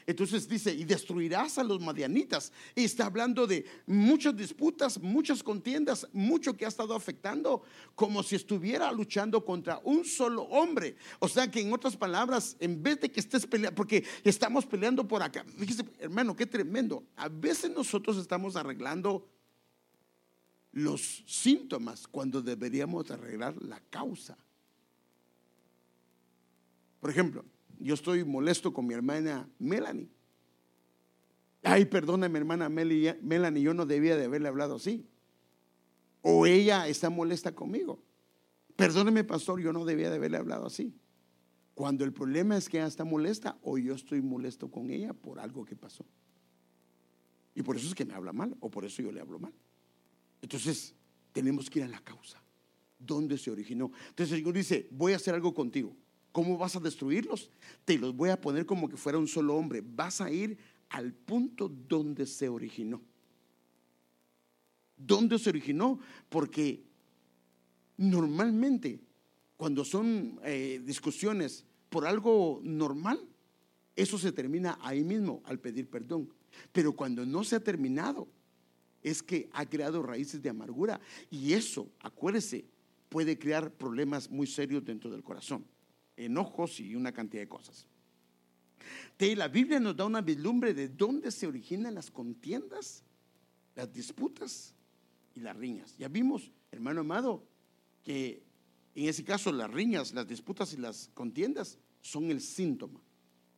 [0.07, 2.53] Entonces dice, y destruirás a los madianitas.
[2.75, 7.63] Y está hablando de muchas disputas, muchas contiendas, mucho que ha estado afectando,
[7.95, 10.97] como si estuviera luchando contra un solo hombre.
[11.19, 15.07] O sea que en otras palabras, en vez de que estés peleando, porque estamos peleando
[15.07, 17.05] por acá, fíjese, hermano, qué tremendo.
[17.17, 19.27] A veces nosotros estamos arreglando
[20.73, 24.37] los síntomas cuando deberíamos arreglar la causa.
[27.01, 27.45] Por ejemplo,
[27.85, 30.09] yo estoy molesto con mi hermana Melanie.
[31.63, 35.07] Ay, perdóname, hermana Melanie, yo no debía de haberle hablado así.
[36.23, 38.03] O ella está molesta conmigo.
[38.77, 40.95] Perdóneme, pastor, yo no debía de haberle hablado así.
[41.75, 45.39] Cuando el problema es que ella está molesta o yo estoy molesto con ella por
[45.39, 46.07] algo que pasó.
[47.55, 49.53] Y por eso es que me habla mal o por eso yo le hablo mal.
[50.41, 50.95] Entonces,
[51.33, 52.43] tenemos que ir a la causa.
[52.99, 53.93] ¿Dónde se originó?
[54.09, 55.95] Entonces el Señor dice, voy a hacer algo contigo.
[56.35, 57.49] ¿Cómo vas a destruirlos?
[57.85, 59.85] Te los voy a poner como que fuera un solo hombre.
[59.87, 63.01] Vas a ir al punto donde se originó.
[64.97, 66.01] ¿Dónde se originó?
[66.29, 66.83] Porque
[67.99, 68.99] normalmente
[69.57, 73.21] cuando son eh, discusiones por algo normal,
[73.95, 76.29] eso se termina ahí mismo al pedir perdón.
[76.73, 78.27] Pero cuando no se ha terminado,
[79.05, 82.65] es que ha creado raíces de amargura y eso, acuérdese,
[83.09, 85.65] puede crear problemas muy serios dentro del corazón
[86.17, 87.87] enojos y una cantidad de cosas.
[89.19, 93.03] la Biblia nos da una vislumbre de dónde se originan las contiendas,
[93.75, 94.75] las disputas
[95.35, 95.97] y las riñas.
[95.99, 97.45] Ya vimos, hermano amado,
[98.03, 98.43] que
[98.95, 103.01] en ese caso las riñas, las disputas y las contiendas son el síntoma,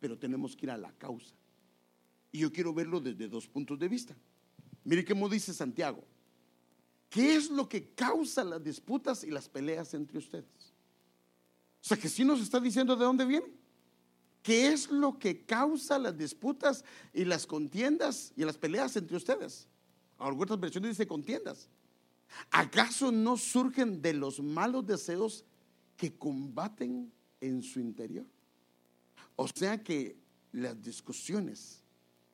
[0.00, 1.34] pero tenemos que ir a la causa.
[2.32, 4.16] Y yo quiero verlo desde dos puntos de vista.
[4.84, 6.04] Mire cómo dice Santiago.
[7.10, 10.65] ¿Qué es lo que causa las disputas y las peleas entre ustedes?
[11.86, 13.46] O sea que sí nos está diciendo de dónde viene.
[14.42, 19.68] ¿Qué es lo que causa las disputas y las contiendas y las peleas entre ustedes?
[20.18, 21.68] Algunas versiones dice contiendas.
[22.50, 25.44] ¿Acaso no surgen de los malos deseos
[25.96, 28.26] que combaten en su interior?
[29.36, 30.16] O sea que
[30.50, 31.84] las discusiones,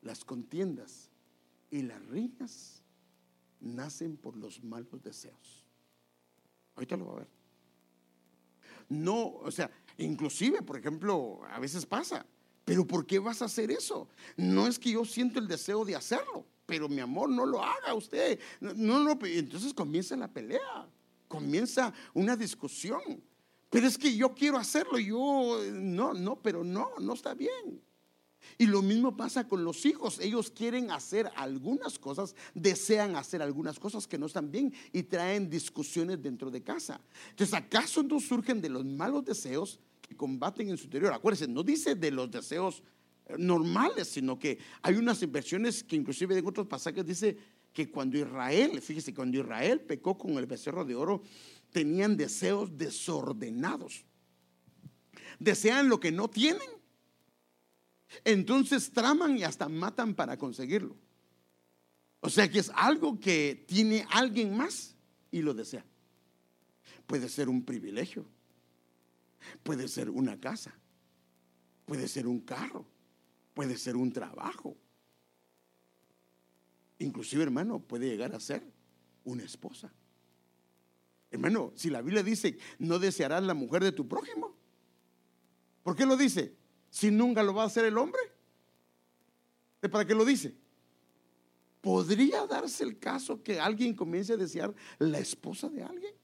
[0.00, 1.10] las contiendas
[1.70, 2.82] y las riñas
[3.60, 5.66] nacen por los malos deseos.
[6.74, 7.41] Ahorita lo va a ver.
[8.88, 12.26] No, o sea, inclusive, por ejemplo, a veces pasa,
[12.64, 14.08] pero ¿por qué vas a hacer eso?
[14.36, 17.94] No es que yo siento el deseo de hacerlo, pero mi amor, no lo haga
[17.94, 18.38] usted.
[18.60, 20.88] No, no, entonces comienza la pelea,
[21.28, 23.22] comienza una discusión.
[23.70, 27.82] Pero es que yo quiero hacerlo, yo no, no, pero no, no está bien.
[28.58, 30.18] Y lo mismo pasa con los hijos.
[30.20, 35.48] Ellos quieren hacer algunas cosas, desean hacer algunas cosas que no están bien y traen
[35.48, 37.00] discusiones dentro de casa.
[37.30, 41.12] Entonces, ¿acaso no surgen de los malos deseos que combaten en su interior?
[41.12, 42.82] Acuérdense, no dice de los deseos
[43.26, 47.36] eh, normales, sino que hay unas inversiones que inclusive en otros pasajes dice
[47.72, 51.22] que cuando Israel, fíjese, cuando Israel pecó con el becerro de oro,
[51.70, 54.04] tenían deseos desordenados.
[55.38, 56.68] Desean lo que no tienen
[58.24, 60.96] entonces traman y hasta matan para conseguirlo.
[62.20, 64.94] O sea que es algo que tiene alguien más
[65.30, 65.84] y lo desea.
[67.06, 68.24] Puede ser un privilegio,
[69.62, 70.72] puede ser una casa,
[71.84, 72.86] puede ser un carro,
[73.54, 74.76] puede ser un trabajo.
[77.00, 78.62] Inclusive, hermano, puede llegar a ser
[79.24, 79.92] una esposa.
[81.30, 84.54] Hermano, si la Biblia dice, no desearás la mujer de tu prójimo.
[85.82, 86.54] ¿Por qué lo dice?
[86.92, 88.20] Si nunca lo va a hacer el hombre?
[89.80, 90.54] ¿Para qué lo dice?
[91.80, 96.14] ¿Podría darse el caso que alguien comience a desear la esposa de alguien?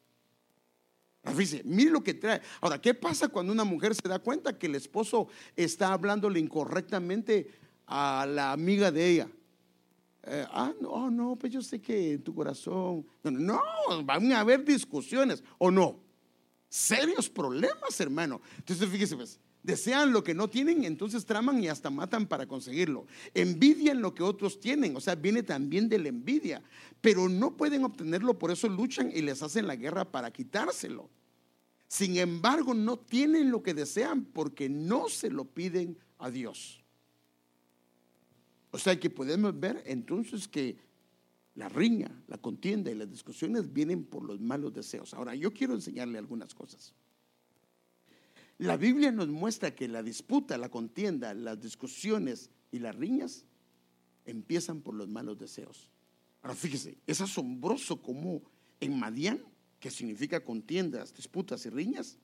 [1.24, 2.42] Fíjese, mire lo que trae.
[2.60, 7.50] Ahora, ¿qué pasa cuando una mujer se da cuenta que el esposo está hablándole incorrectamente
[7.86, 9.28] a la amiga de ella?
[10.24, 13.06] Eh, ah, no, no, pues yo sé que en tu corazón.
[13.24, 13.60] No, no,
[14.04, 15.98] van a haber discusiones, ¿o no?
[16.68, 18.42] Serios problemas, hermano.
[18.58, 23.06] Entonces, fíjese, pues, Desean lo que no tienen, entonces traman y hasta matan para conseguirlo.
[23.34, 26.62] Envidian lo que otros tienen, o sea, viene también de la envidia,
[27.02, 31.10] pero no pueden obtenerlo, por eso luchan y les hacen la guerra para quitárselo.
[31.86, 36.82] Sin embargo, no tienen lo que desean porque no se lo piden a Dios.
[38.70, 40.78] O sea que podemos ver entonces que
[41.56, 45.12] la riña, la contienda y las discusiones vienen por los malos deseos.
[45.12, 46.94] Ahora, yo quiero enseñarle algunas cosas.
[48.58, 53.44] La Biblia nos muestra que la disputa, la contienda, las discusiones y las riñas
[54.24, 55.88] empiezan por los malos deseos.
[56.42, 58.42] Ahora fíjese, es asombroso cómo
[58.80, 59.40] en Madián,
[59.78, 62.18] que significa contiendas, disputas y riñas,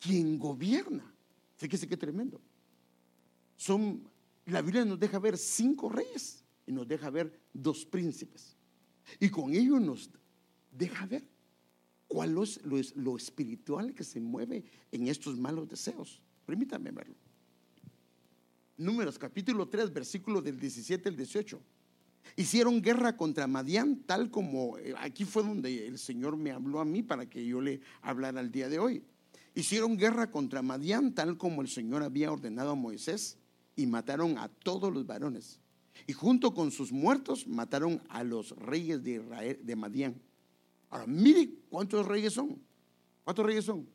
[0.00, 1.14] quien gobierna,
[1.56, 2.40] fíjese qué tremendo.
[3.56, 4.02] Son,
[4.46, 8.56] la Biblia nos deja ver cinco reyes y nos deja ver dos príncipes.
[9.20, 10.10] Y con ello nos
[10.72, 11.24] deja ver
[12.08, 12.60] cuál es
[12.96, 16.20] lo, espiritual que se mueve en estos malos deseos.
[16.46, 17.14] Permítame verlo.
[18.78, 21.60] Números capítulo 3, versículo del 17 al 18.
[22.36, 26.84] Hicieron guerra contra Madián, tal como eh, aquí fue donde el Señor me habló a
[26.84, 29.02] mí para que yo le hablara al día de hoy.
[29.54, 33.38] Hicieron guerra contra Madián, tal como el Señor había ordenado a Moisés,
[33.76, 35.60] y mataron a todos los varones.
[36.06, 40.22] Y junto con sus muertos mataron a los reyes de Israel, de Madián.
[40.90, 42.60] Ahora, mire cuántos reyes son.
[43.24, 43.86] ¿Cuántos reyes son?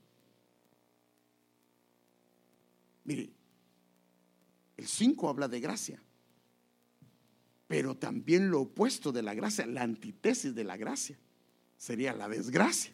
[3.04, 3.30] Mire,
[4.78, 6.02] el 5 habla de gracia,
[7.68, 11.18] pero también lo opuesto de la gracia, la antítesis de la gracia,
[11.78, 12.94] sería la desgracia.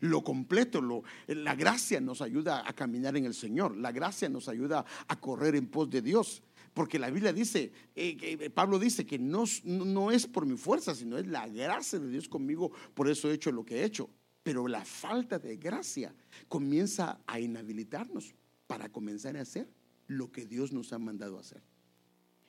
[0.00, 4.48] lo completo, lo, la gracia nos ayuda a caminar en el Señor, la gracia nos
[4.48, 6.42] ayuda a correr en pos de Dios,
[6.76, 10.94] porque la Biblia dice, eh, eh, Pablo dice que no, no es por mi fuerza,
[10.94, 14.10] sino es la gracia de Dios conmigo, por eso he hecho lo que he hecho.
[14.42, 16.14] Pero la falta de gracia
[16.48, 18.34] comienza a inhabilitarnos
[18.66, 19.70] para comenzar a hacer
[20.06, 21.62] lo que Dios nos ha mandado a hacer.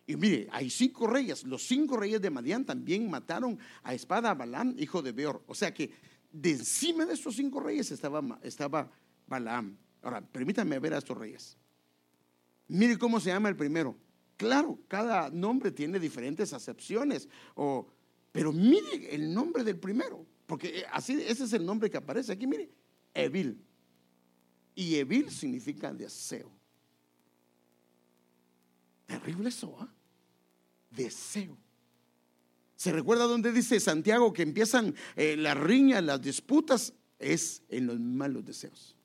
[0.05, 1.45] Y mire, hay cinco reyes.
[1.45, 5.41] Los cinco reyes de Madián también mataron a espada a Balaam, hijo de Beor.
[5.47, 5.89] O sea que
[6.33, 8.91] de encima de estos cinco reyes estaba, estaba
[9.25, 9.77] Balaam.
[10.01, 11.57] Ahora, permítanme ver a estos reyes.
[12.67, 13.95] Mire cómo se llama el primero.
[14.37, 17.87] Claro, cada nombre tiene diferentes acepciones, o,
[18.31, 22.31] pero mire el nombre del primero, porque eh, así ese es el nombre que aparece
[22.31, 22.69] aquí, mire,
[23.15, 23.59] Evil.
[24.75, 26.51] Y Evil significa deseo.
[29.07, 29.91] Terrible eso, ¿ah?
[30.91, 31.57] Deseo.
[32.75, 36.93] ¿Se recuerda dónde dice Santiago que empiezan eh, las riñas, las disputas?
[37.17, 38.95] Es en los malos deseos.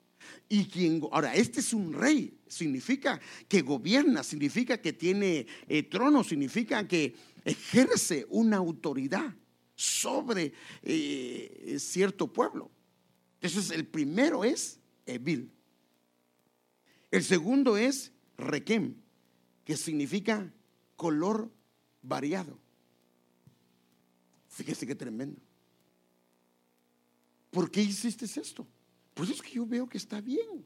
[0.49, 6.23] Y quien, ahora, este es un rey, significa que gobierna, significa que tiene eh, trono,
[6.23, 9.33] significa que ejerce una autoridad
[9.75, 10.53] sobre
[10.83, 12.71] eh, cierto pueblo.
[13.41, 15.51] Entonces, el primero es Evil.
[17.11, 18.95] El segundo es Requem,
[19.65, 20.51] que significa
[20.95, 21.51] color
[22.01, 22.57] variado.
[24.49, 25.41] Fíjese qué tremendo.
[27.49, 28.67] ¿Por qué hiciste esto?
[29.13, 30.65] Pues es que yo veo que está bien.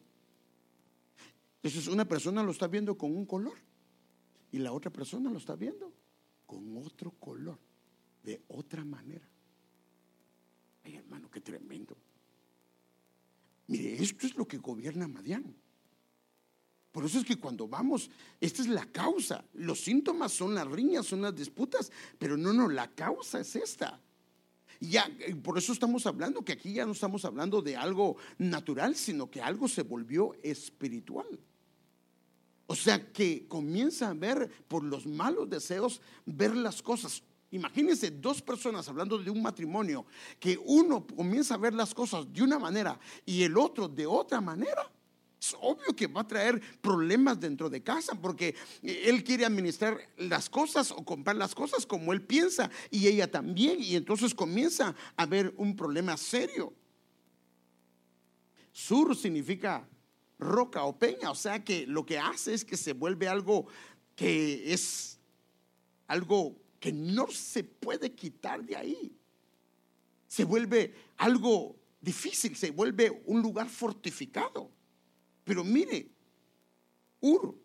[1.57, 3.57] Entonces una persona lo está viendo con un color
[4.51, 5.91] y la otra persona lo está viendo
[6.45, 7.59] con otro color,
[8.23, 9.27] de otra manera.
[10.83, 11.97] Ay, hermano, qué tremendo.
[13.67, 15.53] Mire, esto es lo que gobierna Madián.
[16.91, 19.43] Por eso es que cuando vamos, esta es la causa.
[19.53, 24.01] Los síntomas son las riñas, son las disputas, pero no, no, la causa es esta.
[24.79, 25.09] Ya,
[25.43, 29.41] por eso estamos hablando que aquí ya no estamos hablando de algo natural, sino que
[29.41, 31.39] algo se volvió espiritual.
[32.67, 37.23] O sea que comienza a ver por los malos deseos, ver las cosas.
[37.51, 40.05] Imagínense dos personas hablando de un matrimonio,
[40.37, 44.41] que uno comienza a ver las cosas de una manera y el otro de otra
[44.41, 44.91] manera.
[45.39, 50.49] Es obvio que va a traer problemas dentro de casa porque él quiere administrar las
[50.49, 53.81] cosas o comprar las cosas como él piensa y ella también.
[53.81, 56.73] Y entonces comienza a haber un problema serio.
[58.71, 59.87] Sur significa
[60.39, 63.67] roca o peña, o sea que lo que hace es que se vuelve algo
[64.15, 65.19] que es
[66.07, 69.17] algo que no se puede quitar de ahí.
[70.27, 74.71] Se vuelve algo difícil, se vuelve un lugar fortificado.
[75.47, 76.11] Pero mire,
[77.21, 77.57] Ur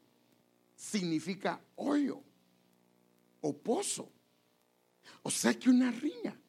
[0.76, 2.22] significa hoyo
[3.40, 4.08] o pozo.
[5.24, 6.40] O sea que una riña,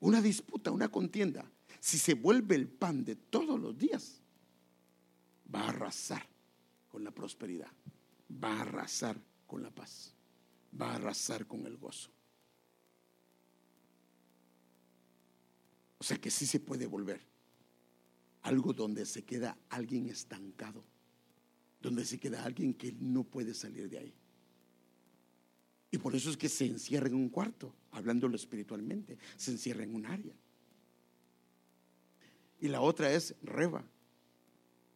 [0.00, 1.44] una disputa, una contienda,
[1.78, 4.22] si se vuelve el pan de todos los días,
[5.54, 6.26] va a arrasar
[6.88, 7.70] con la prosperidad,
[8.42, 10.14] va a arrasar con la paz,
[10.80, 12.08] va a arrasar con el gozo.
[15.98, 17.35] O sea que sí se puede volver
[18.46, 20.84] algo donde se queda alguien estancado,
[21.82, 24.14] donde se queda alguien que no puede salir de ahí.
[25.90, 29.94] Y por eso es que se encierra en un cuarto, hablándolo espiritualmente, se encierra en
[29.96, 30.34] un área.
[32.60, 33.84] Y la otra es reba,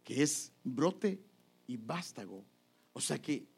[0.04, 1.20] que es brote
[1.66, 2.44] y vástago.
[2.92, 3.48] O sea que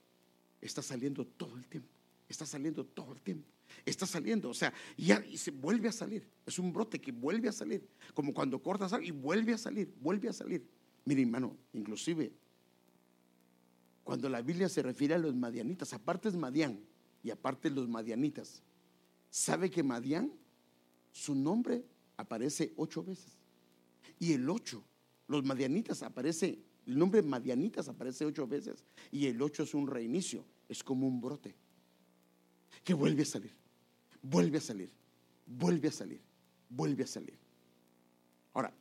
[0.62, 1.90] está saliendo todo el tiempo,
[2.28, 3.51] está saliendo todo el tiempo
[3.84, 6.28] está saliendo, o sea, ya y se vuelve a salir.
[6.46, 9.92] Es un brote que vuelve a salir, como cuando cortas algo y vuelve a salir,
[10.00, 10.66] vuelve a salir.
[11.04, 12.32] Mire, hermano, inclusive
[14.04, 16.80] cuando la Biblia se refiere a los madianitas, aparte es Madián
[17.22, 18.62] y aparte los madianitas,
[19.30, 20.32] ¿sabe que Madián,
[21.12, 21.84] su nombre
[22.16, 23.38] aparece ocho veces?
[24.18, 24.84] Y el ocho,
[25.28, 30.44] los madianitas aparece, el nombre madianitas aparece ocho veces y el ocho es un reinicio,
[30.68, 31.54] es como un brote
[32.82, 33.61] que vuelve a salir
[34.22, 34.90] vuelve a salir,
[35.46, 36.20] vuelve a salir,
[36.68, 37.38] vuelve a salir.
[38.54, 38.72] Ahora,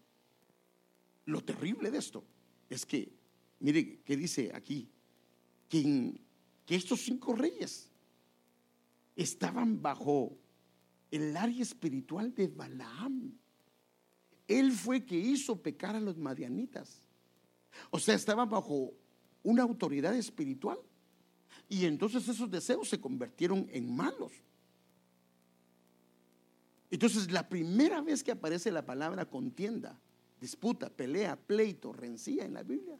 [1.25, 2.23] lo terrible de esto
[2.69, 3.11] es que,
[3.59, 4.89] mire, ¿qué dice aquí?
[5.67, 6.13] Que,
[6.65, 7.89] que estos cinco reyes
[9.15, 10.37] estaban bajo
[11.09, 13.33] el área espiritual de Balaam.
[14.47, 17.01] Él fue que hizo pecar a los madianitas.
[17.89, 18.93] O sea, estaban bajo
[19.43, 20.79] una autoridad espiritual.
[21.69, 24.31] Y entonces esos deseos se convirtieron en malos.
[26.91, 29.97] Entonces, la primera vez que aparece la palabra contienda,
[30.41, 32.99] disputa, pelea, pleito, rencilla en la Biblia,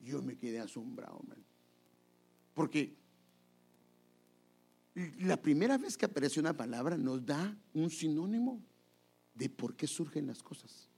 [0.00, 1.38] yo me quedé asombrado, man.
[2.54, 2.96] Porque
[5.20, 8.60] la primera vez que aparece una palabra nos da un sinónimo
[9.34, 10.88] de por qué surgen las cosas.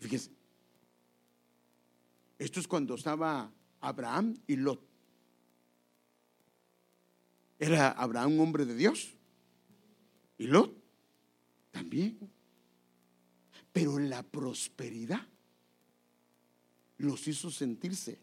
[0.00, 0.32] Fíjese,
[2.38, 4.80] esto es cuando estaba Abraham y Lot.
[7.60, 9.17] ¿Era Abraham un hombre de Dios?
[10.38, 10.74] Y Lot
[11.70, 12.18] también.
[13.72, 15.26] Pero la prosperidad
[16.98, 18.18] los hizo sentirse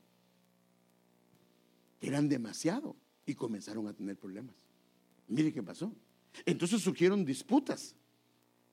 [1.99, 2.95] que eran demasiado
[3.25, 4.55] y comenzaron a tener problemas.
[5.27, 5.93] Mire qué pasó.
[6.45, 7.95] Entonces surgieron disputas,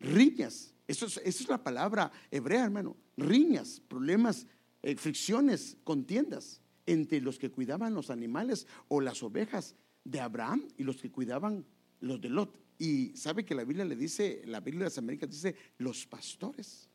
[0.00, 0.74] riñas.
[0.86, 2.96] Esa es la palabra hebrea, hermano.
[3.16, 4.46] Riñas, problemas,
[4.82, 10.82] eh, fricciones, contiendas entre los que cuidaban los animales o las ovejas de Abraham y
[10.82, 11.64] los que cuidaban
[12.00, 12.61] los de Lot.
[12.78, 16.88] Y sabe que la Biblia le dice, la Biblia de las Américas dice, los pastores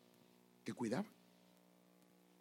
[0.64, 1.12] que cuidaban.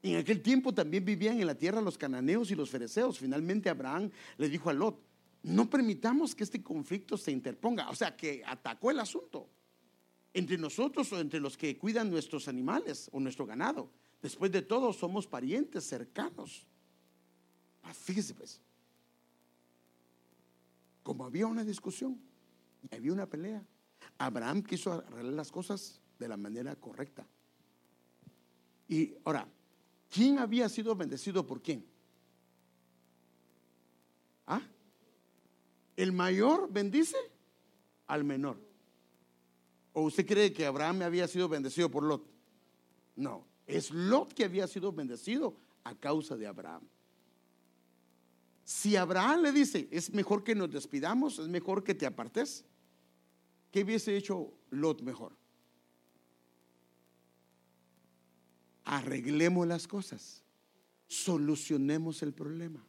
[0.03, 3.19] en aquel tiempo también vivían en la tierra los cananeos y los fereceos.
[3.19, 5.01] Finalmente Abraham le dijo a Lot,
[5.43, 7.89] no permitamos que este conflicto se interponga.
[7.89, 9.49] O sea, que atacó el asunto
[10.35, 13.91] entre nosotros o entre los que cuidan nuestros animales o nuestro ganado.
[14.21, 16.67] Después de todo, somos parientes cercanos.
[17.83, 18.61] Ah, fíjese pues,
[21.03, 22.21] como había una discusión,
[22.91, 23.65] había una pelea.
[24.19, 27.27] Abraham quiso arreglar las cosas de la manera correcta.
[28.89, 29.49] Y ahora,
[30.11, 31.85] ¿quién había sido bendecido por quién?
[34.47, 34.63] ¿Ah?
[35.97, 37.17] El mayor bendice
[38.07, 38.59] al menor.
[39.93, 42.23] ¿O usted cree que Abraham había sido bendecido por Lot?
[43.17, 46.83] No, es Lot que había sido bendecido a causa de Abraham.
[48.63, 52.65] Si Abraham le dice, es mejor que nos despidamos, es mejor que te apartes,
[53.77, 55.37] ¿qué hubiese hecho Lot mejor?
[58.87, 60.43] Arreglemos las cosas,
[61.07, 62.83] solucionemos el problema.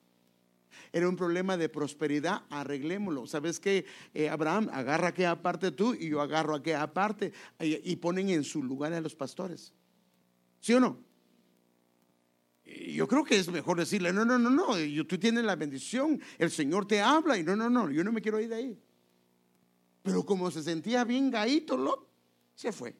[0.93, 3.27] Era un problema de prosperidad, arreglémoslo.
[3.27, 3.85] ¿Sabes qué?
[4.13, 8.63] Eh, Abraham agarra aquella parte tú y yo agarro aquella parte y ponen en su
[8.63, 9.73] lugar a los pastores.
[10.61, 11.03] ¿Sí o no?
[12.63, 14.67] Yo creo que es mejor decirle, no, no, no, no,
[15.05, 18.21] tú tienes la bendición, el Señor te habla y no, no, no, yo no me
[18.21, 18.86] quiero ir de ahí.
[20.07, 22.07] Pero como se sentía bien gaito,
[22.55, 22.95] se fue.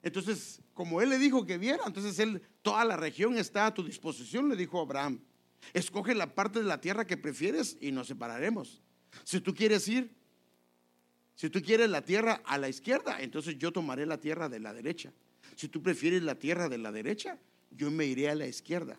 [0.00, 3.82] Entonces, como él le dijo que viera, entonces él, toda la región está a tu
[3.82, 5.20] disposición, le dijo Abraham.
[5.74, 8.80] Escoge la parte de la tierra que prefieres y nos separaremos.
[9.24, 10.14] Si tú quieres ir,
[11.34, 14.72] si tú quieres la tierra a la izquierda, entonces yo tomaré la tierra de la
[14.72, 15.12] derecha.
[15.56, 17.38] Si tú prefieres la tierra de la derecha,
[17.72, 18.96] yo me iré a la izquierda.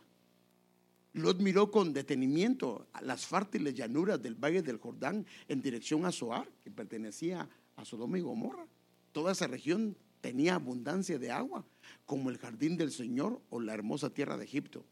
[1.14, 6.50] Lot miró con detenimiento las fértiles llanuras del valle del Jordán en dirección a Zoar,
[6.64, 8.66] que pertenecía a Sodoma y Gomorra.
[9.12, 11.66] Toda esa región tenía abundancia de agua,
[12.08, 14.84] como el jardín del Señor o la hermosa tierra de Egipto.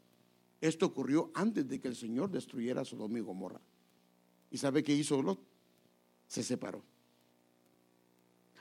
[0.60, 3.60] Esto ocurrió antes de que el Señor destruyera Sodoma y Gomorra.
[4.48, 5.40] ¿Y sabe qué hizo Lot?
[6.28, 6.84] Se separó.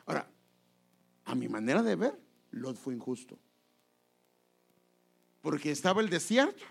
[0.08, 0.28] Ahora,
[1.26, 3.38] a mi manera de ver, Lot fue injusto.
[5.42, 6.64] Porque estaba el desierto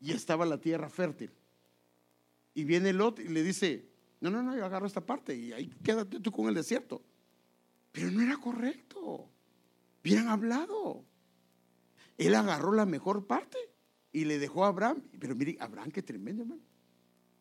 [0.00, 1.32] y estaba la tierra fértil.
[2.54, 3.88] Y viene Lot y le dice,
[4.20, 7.02] no, no, no, yo agarro esta parte y ahí quédate tú con el desierto.
[7.92, 9.30] Pero no era correcto.
[10.02, 11.04] Bien hablado.
[12.16, 13.58] Él agarró la mejor parte
[14.12, 15.02] y le dejó a Abraham.
[15.18, 16.62] Pero mire, Abraham, qué tremendo, hermano.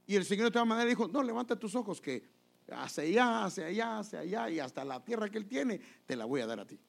[0.06, 2.24] Y el Señor de todas maneras dijo, no, levanta tus ojos que
[2.72, 6.26] hacia allá, hacia allá, hacia allá y hasta la tierra que él tiene, te la
[6.26, 6.80] voy a dar a ti.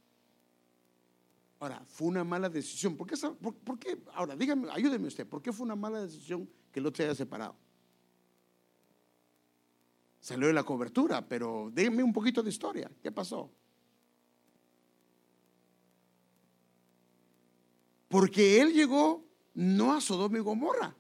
[1.61, 2.97] Ahora, fue una mala decisión.
[2.97, 3.09] ¿Por
[3.79, 3.99] qué?
[4.15, 7.57] Ahora, dígame, ayúdeme usted, ¿por qué fue una mala decisión que el se haya separado?
[10.21, 12.91] Salió de la cobertura, pero déjenme un poquito de historia.
[13.03, 13.51] ¿Qué pasó?
[18.09, 20.95] Porque él llegó no a Sodoma y Gomorra,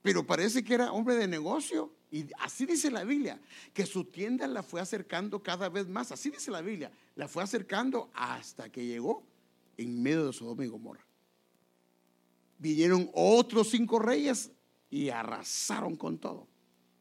[0.00, 1.92] pero parece que era hombre de negocio.
[2.10, 3.40] Y así dice la Biblia,
[3.72, 6.12] que su tienda la fue acercando cada vez más.
[6.12, 9.24] Así dice la Biblia, la fue acercando hasta que llegó
[9.76, 11.06] en medio de Sodoma y Gomorra.
[12.58, 14.50] Vinieron otros cinco reyes
[14.90, 16.46] y arrasaron con todo.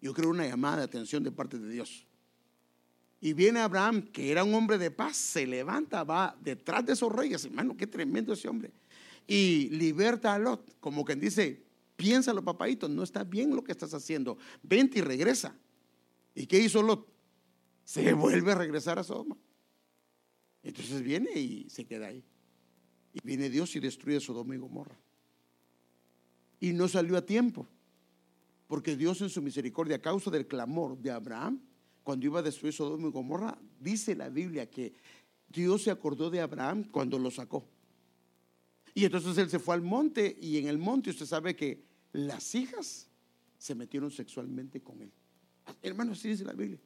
[0.01, 2.07] Yo creo una llamada de atención de parte de Dios.
[3.19, 7.11] Y viene Abraham, que era un hombre de paz, se levanta, va detrás de esos
[7.11, 7.45] reyes.
[7.45, 8.71] Hermano, qué tremendo ese hombre.
[9.27, 11.63] Y liberta a Lot, como quien dice,
[11.95, 14.39] piénsalo, papadito, no está bien lo que estás haciendo.
[14.63, 15.55] Vente y regresa.
[16.33, 17.07] ¿Y qué hizo Lot?
[17.83, 19.37] Se vuelve a regresar a Sodoma.
[20.63, 22.23] Entonces viene y se queda ahí.
[23.13, 24.97] Y viene Dios y destruye Sodoma y Gomorra.
[26.59, 27.67] Y no salió a tiempo,
[28.67, 31.59] porque Dios en su misericordia, a causa del clamor de Abraham,
[32.03, 34.93] cuando iba a destruir Sodoma y Gomorra, dice la Biblia que
[35.49, 37.67] Dios se acordó de Abraham cuando lo sacó.
[38.93, 41.83] Y entonces él se fue al monte y en el monte usted sabe que
[42.13, 43.07] las hijas
[43.57, 45.11] se metieron sexualmente con él.
[45.81, 46.79] Hermano, así dice la Biblia.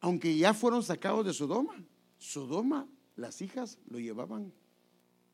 [0.00, 1.82] Aunque ya fueron sacados de Sodoma,
[2.18, 2.86] Sodoma
[3.16, 4.52] las hijas lo llevaban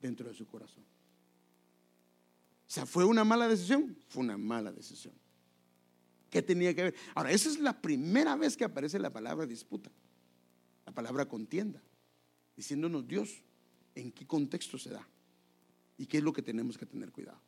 [0.00, 0.84] dentro de su corazón.
[2.66, 3.96] O sea, ¿fue una mala decisión?
[4.08, 5.14] Fue una mala decisión.
[6.30, 6.94] ¿Qué tenía que ver?
[7.14, 9.90] Ahora, esa es la primera vez que aparece la palabra disputa,
[10.86, 11.82] la palabra contienda,
[12.56, 13.42] diciéndonos Dios
[13.96, 15.06] en qué contexto se da
[15.98, 17.40] y qué es lo que tenemos que tener cuidado.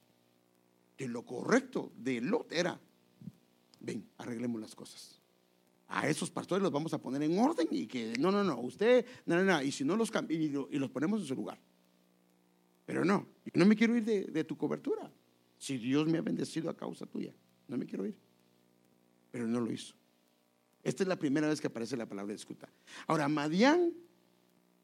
[0.97, 2.81] Que lo correcto de Lot era,
[3.81, 5.22] ven, arreglemos las cosas
[5.93, 9.05] a esos pastores los vamos a poner en orden y que no, no, no, usted,
[9.27, 11.61] no, no, no, y si no los cambiamos y, los ponemos en su lugar.
[12.87, 15.13] Pero no, yo no me quiero ir de, tu cobertura.
[15.59, 17.35] Si Dios me ha bendecido a causa tuya,
[17.69, 18.17] no me quiero ir.
[19.31, 19.95] Pero no lo hizo.
[20.83, 22.69] Esta es la primera vez que aparece la palabra discuta.
[23.07, 23.93] Ahora, Madián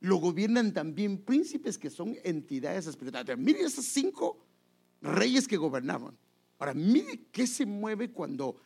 [0.00, 3.36] lo gobiernan también príncipes que son entidades espirituales.
[3.38, 4.44] Miren esos cinco
[5.00, 6.16] reyes que gobernaban.
[6.58, 8.56] Ahora, mire qué se mueve cuando,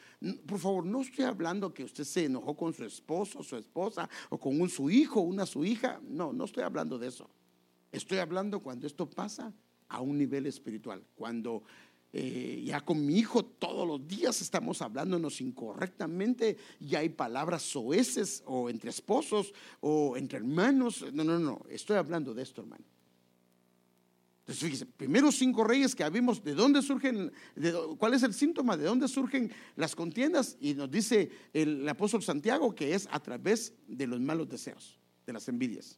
[0.46, 4.38] por favor, no estoy hablando que usted se enojó con su esposo, su esposa, o
[4.38, 6.00] con un, su hijo, una su hija.
[6.08, 7.28] No, no estoy hablando de eso.
[7.90, 9.52] Estoy hablando cuando esto pasa
[9.88, 11.04] a un nivel espiritual.
[11.14, 11.64] Cuando
[12.14, 18.42] eh, ya con mi hijo todos los días estamos hablándonos incorrectamente y hay palabras soeces
[18.46, 21.04] o entre esposos o entre hermanos.
[21.12, 21.60] No, no, no.
[21.68, 22.84] Estoy hablando de esto, hermano.
[24.42, 28.76] Entonces, fíjese, primero cinco reyes que vimos de dónde surgen, de, cuál es el síntoma,
[28.76, 30.56] de dónde surgen las contiendas.
[30.60, 35.32] Y nos dice el, apóstol Santiago que es a través de los malos deseos, de
[35.32, 35.96] las envidias.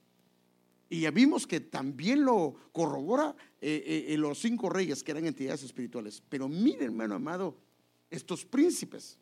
[0.90, 5.62] Y ya vimos que también lo corrobora eh, eh, los cinco reyes que eran entidades
[5.62, 6.22] espirituales.
[6.28, 7.57] Pero mire, hermano amado,
[8.11, 9.18] estos príncipes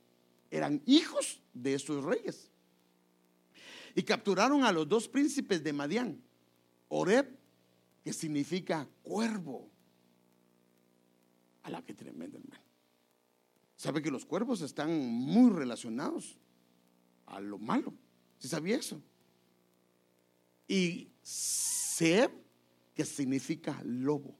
[0.50, 2.50] eran hijos de estos reyes.
[3.94, 6.20] Y capturaron a los dos príncipes de Madián,
[6.88, 7.41] Oreb
[8.02, 9.70] que significa cuervo.
[11.62, 12.62] A la que tremendo, hermano.
[13.76, 16.38] ¿Sabe que los cuervos están muy relacionados
[17.26, 17.94] a lo malo?
[18.38, 19.00] ¿Sí sabía eso?
[20.66, 22.30] Y Seb,
[22.94, 24.36] que significa lobo.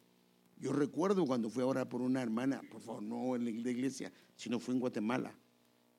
[0.59, 4.13] Yo recuerdo cuando fui a orar por una hermana, por favor, no en la iglesia,
[4.37, 5.37] sino fue en Guatemala.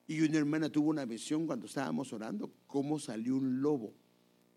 [0.06, 3.94] Y una hermana tuvo una visión cuando estábamos orando, cómo salió un lobo,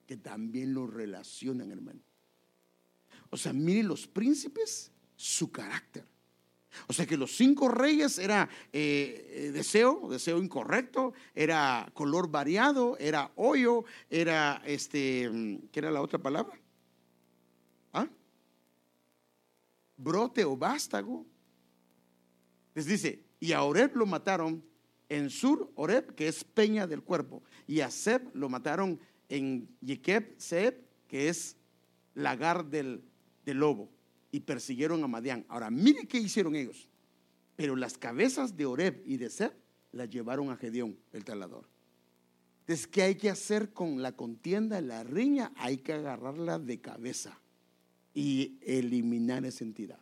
[0.05, 2.01] que también lo relacionan, hermano.
[3.29, 6.05] O sea, mire los príncipes, su carácter.
[6.87, 12.97] O sea que los cinco reyes era eh, eh, deseo, deseo incorrecto, era color variado,
[12.99, 16.59] era hoyo, era este, ¿qué era la otra palabra?
[17.93, 18.07] ¿Ah?
[19.97, 21.25] Brote o vástago.
[22.75, 24.63] Les dice, y a Oreb lo mataron
[25.09, 28.99] en Sur, Oreb, que es peña del cuerpo, y a Seb lo mataron
[29.29, 31.55] en Yekeb, Seb, que es
[32.13, 33.03] lagar del
[33.47, 33.89] de lobo
[34.29, 35.45] y persiguieron a Madián.
[35.47, 36.89] Ahora, mire qué hicieron ellos.
[37.55, 39.53] Pero las cabezas de Oreb y de Seb
[39.93, 41.65] las llevaron a Gedeón, el talador.
[42.59, 45.53] Entonces, ¿qué hay que hacer con la contienda, la riña?
[45.55, 47.39] Hay que agarrarla de cabeza
[48.13, 49.99] y eliminar esa entidad.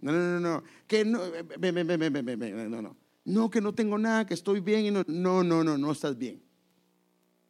[0.00, 4.60] No, no, no, no, que no, no, no, no, que no tengo nada, que estoy
[4.60, 6.40] bien y no, no, no, no, no estás bien.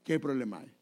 [0.03, 0.73] ¿Qué problema hay?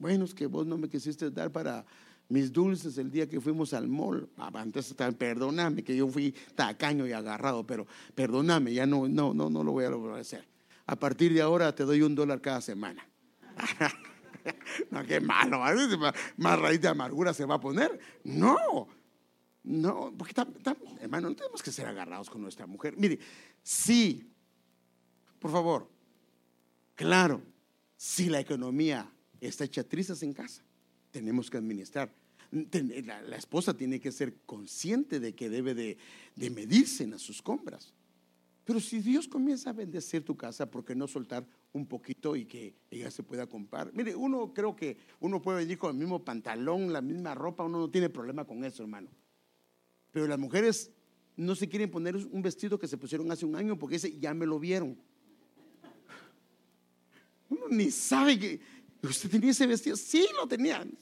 [0.00, 1.84] Bueno, es que vos no me quisiste dar para
[2.30, 4.30] mis dulces el día que fuimos al mall.
[4.38, 9.50] Ah, entonces, perdóname que yo fui tacaño y agarrado, pero perdóname, ya no, no, no,
[9.50, 10.48] no lo voy a lograr hacer.
[10.86, 13.06] A partir de ahora te doy un dólar cada semana.
[15.06, 15.60] qué malo,
[16.38, 18.00] más raíz de amargura se va a poner.
[18.24, 18.88] No,
[19.64, 20.32] no, porque
[21.02, 22.94] hermano, no tenemos que ser agarrados con nuestra mujer.
[22.96, 23.18] Mire,
[23.62, 24.32] sí,
[25.38, 25.90] por favor,
[26.94, 27.42] claro,
[27.98, 29.06] si la economía
[29.40, 30.62] está hecha trizas en casa.
[31.10, 32.12] Tenemos que administrar.
[32.52, 35.96] La, esposa tiene que ser consciente de que debe de,
[36.50, 37.92] medirse en sus compras.
[38.64, 42.44] Pero si Dios comienza a bendecir tu casa, ¿por qué no soltar un poquito y
[42.44, 43.92] que ella se pueda comprar?
[43.94, 47.78] Mire, uno creo que uno puede venir con el mismo pantalón, la misma ropa, uno
[47.78, 49.08] no tiene problema con eso, hermano.
[50.12, 50.90] Pero las mujeres
[51.36, 54.34] no se quieren poner un vestido que se pusieron hace un año porque ese ya
[54.34, 54.96] me lo vieron.
[57.48, 58.60] Uno ni sabe que
[59.02, 59.96] ¿Usted tenía ese vestido?
[59.96, 60.96] Sí, lo tenían.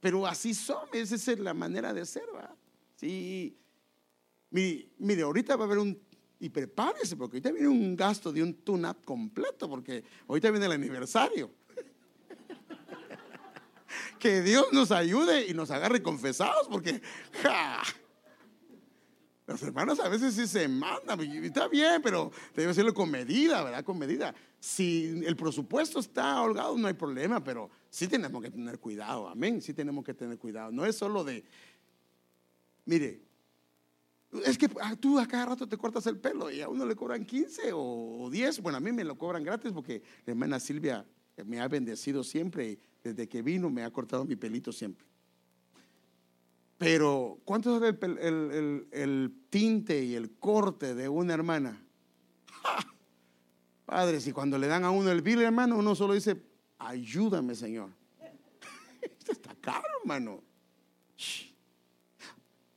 [0.00, 2.54] Pero así son, esa es la manera de ser, ¿va?
[2.96, 3.56] Sí.
[4.50, 5.98] Mire, ahorita va a haber un,
[6.40, 10.72] y prepárese, porque ahorita viene un gasto de un tune-up completo, porque ahorita viene el
[10.72, 11.50] aniversario.
[14.18, 17.00] que Dios nos ayude y nos agarre confesados, porque
[19.46, 23.84] los hermanos a veces sí se mandan, está bien, pero debe hacerlo con medida, ¿verdad?
[23.84, 28.78] Con medida si el presupuesto está holgado, no hay problema, pero sí tenemos que tener
[28.78, 30.70] cuidado, amén, sí tenemos que tener cuidado.
[30.70, 31.44] No es solo de,
[32.84, 33.20] mire,
[34.44, 36.94] es que ah, tú a cada rato te cortas el pelo y a uno le
[36.94, 41.04] cobran 15 o 10, bueno, a mí me lo cobran gratis porque la hermana Silvia
[41.44, 45.04] me ha bendecido siempre y desde que vino me ha cortado mi pelito siempre.
[46.82, 51.80] Pero, ¿cuánto es el, el, tinte y el corte de una hermana?
[53.86, 56.42] Padres, y cuando le dan a uno el bill, hermano, uno solo dice,
[56.78, 57.90] ayúdame, Señor.
[59.00, 60.42] Esto está caro, hermano.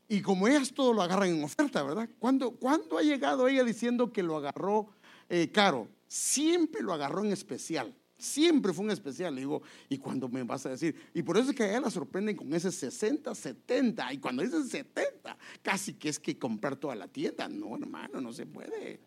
[0.08, 2.08] Y como ellas todo lo agarran en oferta, ¿verdad?
[2.20, 2.58] ¿Cuándo,
[2.98, 4.90] ha llegado ella diciendo que lo agarró
[5.30, 5.88] eh, caro?
[6.08, 7.96] Siempre lo agarró en especial.
[8.18, 9.36] Siempre fue un especial.
[9.36, 10.96] Le digo, ¿y cuando me vas a decir?
[11.14, 14.14] Y por eso es que a ella la sorprenden con ese 60, 70.
[14.14, 17.50] Y cuando dicen 70, casi que es que comprar toda la tienda.
[17.50, 19.00] No, hermano, no se puede.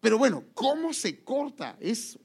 [0.00, 2.20] Pero bueno, ¿cómo se corta eso?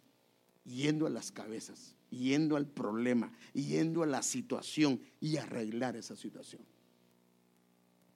[0.64, 6.62] Yendo a las cabezas, yendo al problema, yendo a la situación y arreglar esa situación.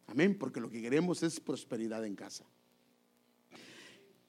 [0.08, 2.46] Amén, porque lo que queremos es prosperidad en casa.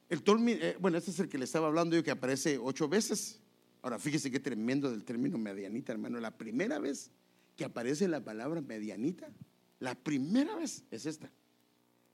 [0.09, 3.41] El eh, bueno, este es el que le estaba hablando yo que aparece ocho veces.
[3.83, 6.21] Ahora fíjese qué tremendo del término medianita, hermano.
[6.21, 7.11] La primera vez
[7.57, 9.29] que aparece la palabra medianita,
[9.81, 11.31] la primera vez es esta.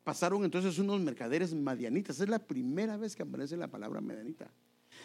[0.05, 2.19] Pasaron entonces unos mercaderes madianitas.
[2.21, 4.51] Es la primera vez que aparece la palabra medianita.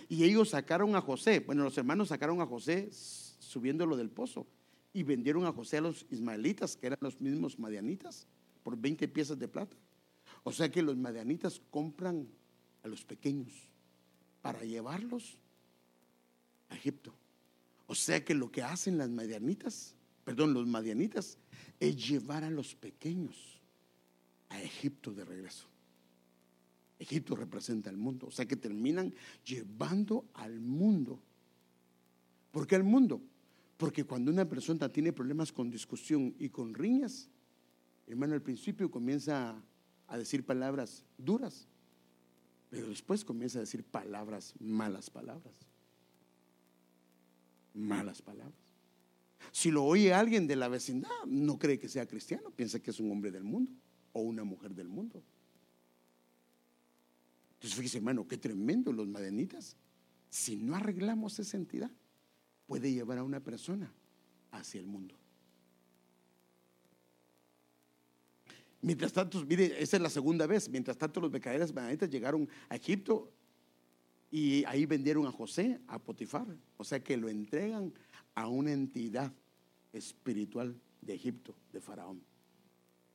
[0.08, 1.42] Y ellos sacaron a José.
[1.42, 4.48] Bueno, los hermanos sacaron a José subiéndolo del pozo.
[4.94, 8.26] y vendieron a José a los ismaelitas, que eran los mismos madianitas,
[8.64, 9.78] por 20 piezas de plata.
[10.44, 12.28] O sea que los madianitas compran
[12.84, 13.52] a los pequeños
[14.42, 15.38] para llevarlos
[16.70, 17.14] a Egipto.
[17.88, 21.38] O sea que lo que hacen las madianitas, perdón, los madianitas,
[21.80, 23.62] es llevar a los pequeños
[24.50, 25.68] a Egipto de regreso.
[27.00, 29.14] Egipto representa el mundo, o sea que terminan
[29.46, 31.22] llevando al mundo.
[32.52, 33.22] ¿Por qué al mundo?
[33.78, 37.30] Porque cuando una persona tiene problemas con discusión y con riñas,
[38.08, 39.62] hermano, al principio comienza
[40.08, 41.68] a decir palabras duras,
[42.70, 45.56] pero después comienza a decir palabras, malas palabras.
[47.74, 48.60] Malas palabras.
[49.52, 53.00] Si lo oye alguien de la vecindad, no cree que sea cristiano, piensa que es
[53.00, 53.72] un hombre del mundo
[54.14, 55.24] o una mujer del mundo.
[57.54, 59.76] Entonces fíjese, hermano, qué tremendo los madenitas.
[60.30, 61.92] Si no arreglamos esa entidad,
[62.68, 63.92] puede llevar a una persona
[64.52, 65.16] hacia el mundo.
[68.82, 70.70] Mientras tanto, mire, esa es la segunda vez.
[70.70, 73.32] Mientras tanto, los mercaderes madenitas llegaron a Egipto
[74.30, 76.48] y ahí vendieron a José, a Potifar.
[76.78, 77.94] O sea que lo entregan
[78.36, 79.34] a una entidad
[79.94, 82.22] espiritual de Egipto, de Faraón.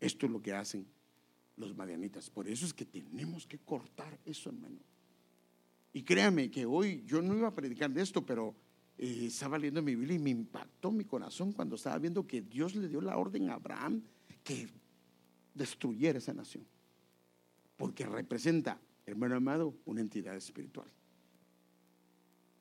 [0.00, 0.86] Esto es lo que hacen
[1.56, 2.28] los madianitas.
[2.28, 4.78] Por eso es que tenemos que cortar eso, hermano.
[5.92, 8.54] Y créame que hoy yo no iba a predicar de esto, pero
[8.98, 12.74] eh, estaba leyendo mi Biblia y me impactó mi corazón cuando estaba viendo que Dios
[12.74, 14.02] le dio la orden a Abraham
[14.42, 14.68] que
[15.54, 16.66] destruyera esa nación.
[17.76, 20.88] Porque representa, hermano amado, una entidad espiritual.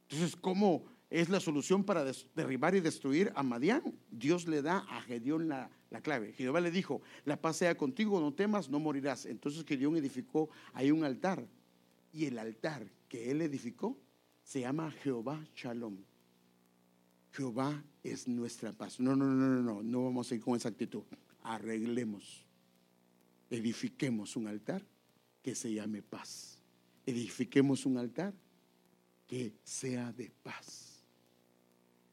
[0.10, 3.84] Entonces, ¿cómo es la solución para derribar y destruir a Madián.
[4.10, 5.70] Dios le da a Gedeón la,
[6.02, 6.32] clave.
[6.32, 9.26] Jehová le dijo, la paz sea contigo, no temas, no morirás.
[9.26, 11.46] Entonces Gedeón edificó ahí un altar.
[12.14, 13.98] Y el altar que él edificó
[14.44, 15.98] se llama Jehová Shalom.
[17.34, 19.00] Jehová es nuestra paz.
[19.00, 21.04] No, no, no, no, no, no vamos a ir con esa actitud.
[21.44, 22.46] Arreglemos,
[23.52, 24.84] edifiquemos un altar
[25.43, 26.58] que se llame paz.
[27.06, 28.34] Edifiquemos un altar
[29.28, 31.04] que sea de paz.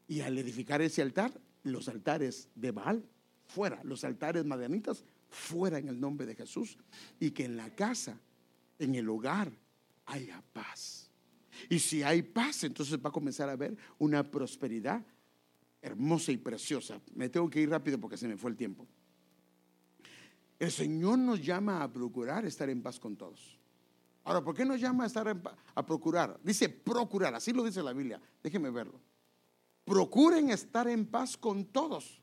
[0.06, 3.04] Y al edificar ese altar, los altares de Baal,
[3.46, 6.76] fuera, los altares madianitas, fuera en el nombre de Jesús.
[7.20, 8.18] Y que en la casa,
[8.78, 9.52] en el hogar,
[10.06, 11.10] haya paz.
[11.68, 15.04] Y si hay paz, entonces va a comenzar a haber una prosperidad
[15.82, 17.00] hermosa y preciosa.
[17.14, 18.86] Me tengo que ir rápido porque se me fue el tiempo.
[20.58, 23.58] El Señor nos llama a procurar estar en paz con todos.
[24.24, 25.54] Ahora, ¿por qué nos llama a estar en paz?
[25.74, 26.38] A procurar.
[26.42, 28.20] Dice procurar, así lo dice la Biblia.
[28.42, 29.00] Déjeme verlo
[29.88, 32.20] procuren estar en paz con todos.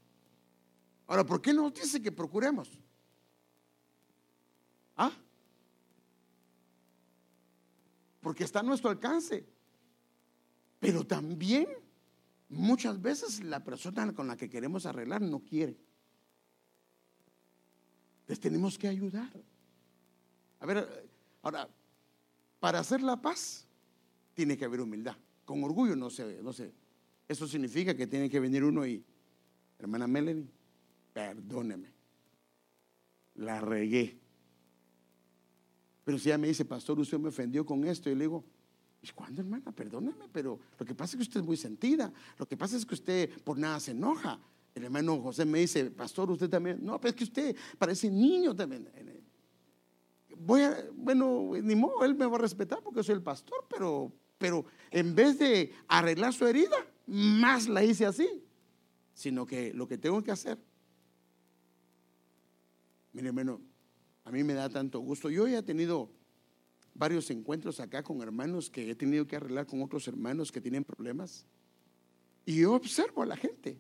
[1.08, 2.80] Ahora, ¿por qué nos dice que procuremos?
[4.96, 5.12] ¿Ah?
[8.22, 9.46] Porque está a nuestro alcance.
[10.80, 11.68] Pero también
[12.50, 15.78] muchas veces la persona con la que queremos arreglar no quiere.
[18.28, 19.32] Les tenemos que ayudar.
[20.60, 21.10] A ver,
[21.42, 21.70] ahora,
[22.60, 23.68] para hacer la paz
[24.34, 25.16] tiene que haber humildad.
[25.46, 26.72] Con orgullo no se, no se,
[27.28, 29.04] eso significa que tiene que venir uno y,
[29.80, 30.48] hermana Melanie,
[31.14, 31.92] perdóneme,
[33.36, 34.20] la regué.
[36.04, 38.44] Pero si ella me dice, pastor, usted me ofendió con esto, y le digo,
[39.02, 39.72] ¿y cuándo, hermana?
[39.72, 42.14] Perdóneme, pero lo que pasa es que usted es muy sentida.
[42.38, 44.40] Lo que pasa es que usted por nada se enoja.
[44.76, 46.80] El hermano José me dice, pastor, usted también.
[46.84, 48.90] No, pero es que usted parece niño también.
[50.38, 54.12] Voy a, bueno, ni modo, él me va a respetar porque soy el pastor, pero,
[54.38, 56.76] pero en vez de arreglar su herida,
[57.08, 58.28] más la hice así,
[59.14, 60.60] sino que lo que tengo que hacer,
[63.14, 63.62] mire hermano,
[64.26, 65.30] a mí me da tanto gusto.
[65.30, 66.12] Yo ya he tenido
[66.94, 70.84] varios encuentros acá con hermanos que he tenido que arreglar con otros hermanos que tienen
[70.84, 71.46] problemas.
[72.46, 73.80] Y yo observo a la gente.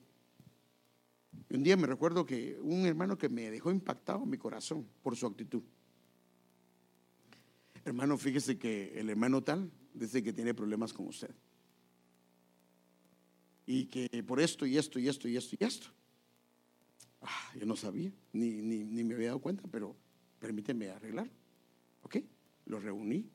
[1.49, 5.27] Un día me recuerdo que un hermano que me dejó impactado mi corazón por su
[5.27, 5.63] actitud.
[7.83, 11.33] Hermano, fíjese que el hermano tal dice que tiene problemas con usted
[13.65, 15.87] y que por esto y esto y esto y esto y esto.
[17.21, 19.95] Ah, yo no sabía, ni, ni, me había dado cuenta, pero
[20.39, 21.29] permíteme arreglar.
[22.03, 22.17] ¿Ok?
[22.65, 23.27] Lo reuní.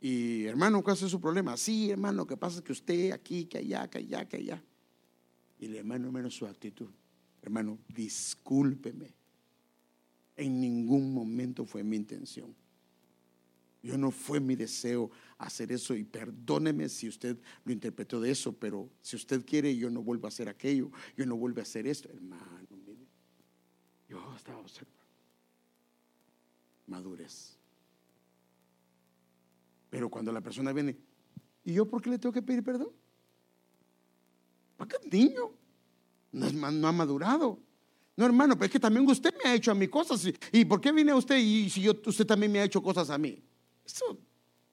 [0.00, 1.56] Y hermano, ¿cuál es su problema?
[1.56, 4.62] Sí, hermano, que pasa es que usted aquí, que allá, que allá, que allá.
[5.58, 6.90] Y el hermano, menos su actitud.
[7.42, 9.14] Hermano, discúlpeme.
[10.36, 12.54] En ningún momento fue mi intención.
[13.82, 18.52] Yo no fue mi deseo hacer eso y perdóneme si usted lo interpretó de eso,
[18.52, 21.86] pero si usted quiere, yo no vuelvo a hacer aquello, yo no vuelvo a hacer
[21.86, 22.08] esto.
[22.10, 23.06] Hermano, mire,
[24.08, 24.96] yo estaba observando.
[26.88, 27.56] Madurez.
[29.88, 30.96] Pero cuando la persona viene,
[31.64, 32.90] ¿y yo por qué le tengo que pedir perdón?
[34.76, 35.52] ¿Para qué niño?
[36.32, 37.58] No, no ha madurado.
[38.16, 40.26] No, hermano, pero es que también usted me ha hecho a mí cosas.
[40.52, 43.18] ¿Y por qué viene usted y si yo, usted también me ha hecho cosas a
[43.18, 43.42] mí?
[43.84, 44.18] Eso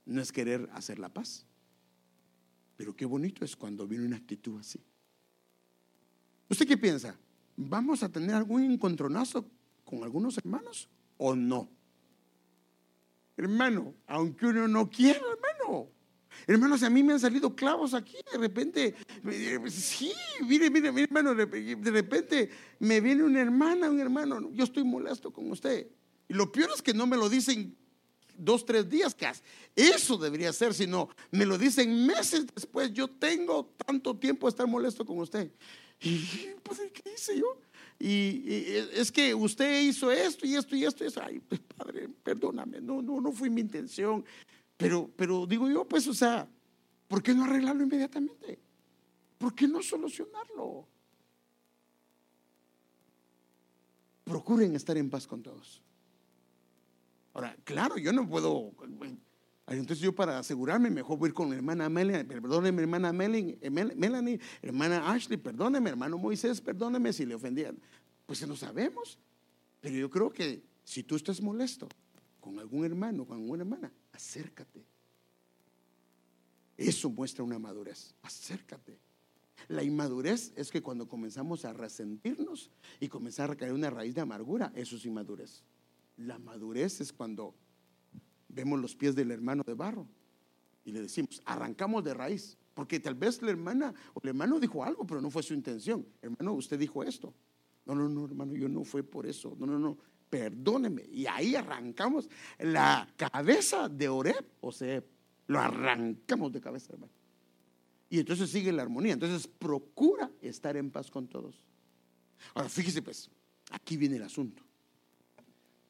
[0.06, 1.46] no es querer hacer la paz.
[2.78, 4.80] Pero qué bonito es cuando viene una actitud así.
[6.50, 7.18] ¿Usted qué piensa?
[7.56, 9.46] ¿Vamos a tener algún encontronazo
[9.84, 11.70] con algunos hermanos o no?
[13.36, 15.53] Hermano, aunque uno no quiera, hermano.
[16.48, 18.96] Hermanos, a mí me han salido clavos aquí, de repente,
[19.70, 20.12] sí,
[20.42, 25.32] mire, mire, mire, hermano, de repente me viene una hermana, un hermano, yo estoy molesto
[25.32, 25.88] con usted.
[26.28, 27.76] Y lo peor es que no me lo dicen
[28.38, 29.30] dos, tres días, que
[29.76, 34.68] eso debería ser, sino me lo dicen meses después, yo tengo tanto tiempo de estar
[34.68, 35.52] molesto con usted.
[36.02, 36.26] Y
[36.64, 37.58] pues, ¿qué hice yo?
[38.00, 38.44] Y,
[38.94, 41.22] es que usted hizo esto y esto y esto y eso.
[41.24, 44.26] Ay, pues, padre, perdóname, no, no, no fue mi intención.
[44.84, 46.46] Pero, pero digo yo, pues, o sea,
[47.08, 48.60] ¿por qué no arreglarlo inmediatamente?
[49.38, 50.86] ¿Por qué no solucionarlo?
[54.26, 55.82] Procuren estar en paz con todos.
[57.34, 58.74] Ahora, claro, yo no puedo.
[59.68, 63.58] Entonces yo para asegurarme mejor voy a ir con la hermana Melanie, perdóneme hermana Melanie,
[63.70, 67.80] Melanie, hermana Ashley, perdóneme hermano Moisés, perdóneme si le ofendían.
[68.26, 69.18] Pues no sabemos.
[69.80, 71.88] Pero yo creo que si tú estás molesto
[72.42, 74.86] con algún hermano, con alguna hermana, acércate.
[76.78, 78.16] Eso muestra una madurez.
[78.22, 78.98] Acércate.
[79.68, 84.22] La inmadurez es que cuando comenzamos a resentirnos y comenzar a caer una raíz de
[84.22, 85.64] amargura, eso es inmadurez.
[86.18, 87.54] La madurez es cuando
[88.50, 90.08] vemos los pies del hermano de barro
[90.86, 94.84] y le decimos, arrancamos de raíz, porque tal vez la hermana o el hermano dijo
[94.84, 96.06] algo, pero no fue su intención.
[96.22, 97.34] Hermano, usted dijo esto.
[97.86, 99.56] No, no, no, hermano, yo no fue por eso.
[99.60, 99.98] No, no, no,
[100.34, 101.04] perdóneme.
[101.12, 102.28] Y ahí arrancamos
[102.58, 105.04] la cabeza de Oreb o sea,
[105.46, 107.14] Lo arrancamos de cabeza, hermano.
[108.10, 109.14] Y entonces sigue la armonía.
[109.14, 111.62] Entonces procura estar en paz con todos.
[112.56, 113.30] Ahora, fíjese pues,
[113.70, 114.64] aquí viene el asunto.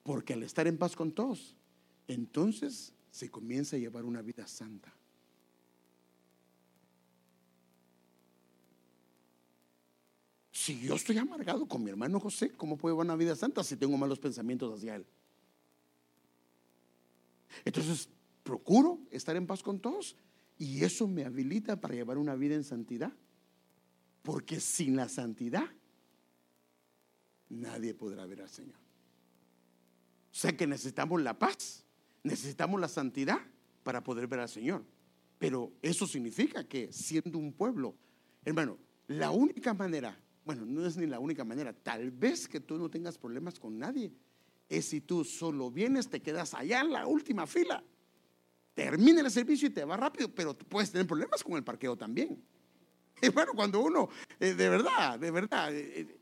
[0.04, 1.56] Porque al estar en paz con todos,
[2.10, 4.94] entonces se comienza a llevar una vida santa.
[10.64, 13.76] Si yo estoy amargado con mi hermano José, ¿cómo puedo llevar una vida santa si
[13.76, 15.06] tengo malos pensamientos hacia él?
[17.66, 18.08] Entonces,
[18.44, 20.16] procuro estar en paz con todos
[20.58, 23.12] y eso me habilita para llevar una vida en santidad.
[24.22, 25.66] Porque sin la santidad,
[27.50, 28.78] nadie podrá ver al Señor.
[30.32, 31.84] O sea que necesitamos la paz,
[32.24, 33.40] necesitamos la santidad
[33.84, 34.86] para poder ver al Señor.
[35.40, 37.96] Pero eso significa que siendo un pueblo,
[38.46, 42.78] hermano, la única manera, bueno, no es ni la única manera, tal vez que tú
[42.78, 44.12] no tengas problemas con nadie,
[44.70, 47.84] es si tú solo vienes, te quedas allá en la última fila,
[48.74, 52.44] termina el servicio y te va rápido, pero puedes tener problemas con el parqueo también.
[53.22, 56.20] Hermano, cuando uno, eh, de verdad, de verdad, eh, eh,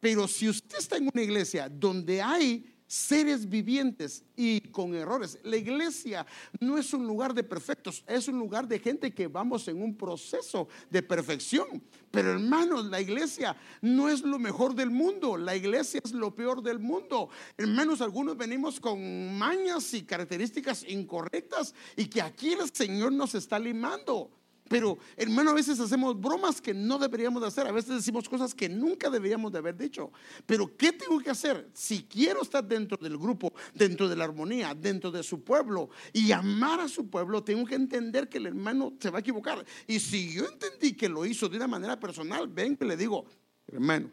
[0.00, 5.38] pero si usted está en una iglesia donde hay seres vivientes y con errores.
[5.42, 6.26] La iglesia
[6.60, 9.96] no es un lugar de perfectos, es un lugar de gente que vamos en un
[9.96, 11.82] proceso de perfección.
[12.10, 16.62] Pero hermanos, la iglesia no es lo mejor del mundo, la iglesia es lo peor
[16.62, 17.28] del mundo.
[17.56, 23.58] Hermanos, algunos venimos con mañas y características incorrectas y que aquí el Señor nos está
[23.58, 24.30] limando.
[24.68, 27.66] Pero, hermano, a veces hacemos bromas que no deberíamos de hacer.
[27.66, 30.12] A veces decimos cosas que nunca deberíamos de haber dicho.
[30.44, 31.68] Pero, ¿qué tengo que hacer?
[31.72, 36.32] Si quiero estar dentro del grupo, dentro de la armonía, dentro de su pueblo y
[36.32, 39.64] amar a su pueblo, tengo que entender que el hermano se va a equivocar.
[39.86, 43.24] Y si yo entendí que lo hizo de una manera personal, ven que le digo,
[43.68, 44.10] hermano,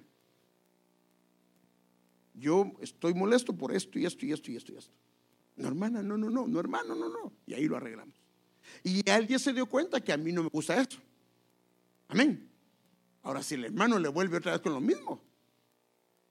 [2.33, 4.93] yo estoy molesto por esto y esto y esto y esto y esto.
[5.55, 7.33] No, hermana, no, no, no, no, hermano, no, no.
[7.45, 8.22] Y ahí lo arreglamos.
[8.83, 10.97] Y alguien se dio cuenta que a mí no me gusta esto.
[12.07, 12.49] Amén.
[13.23, 15.21] Ahora, si el hermano le vuelve otra vez con lo mismo,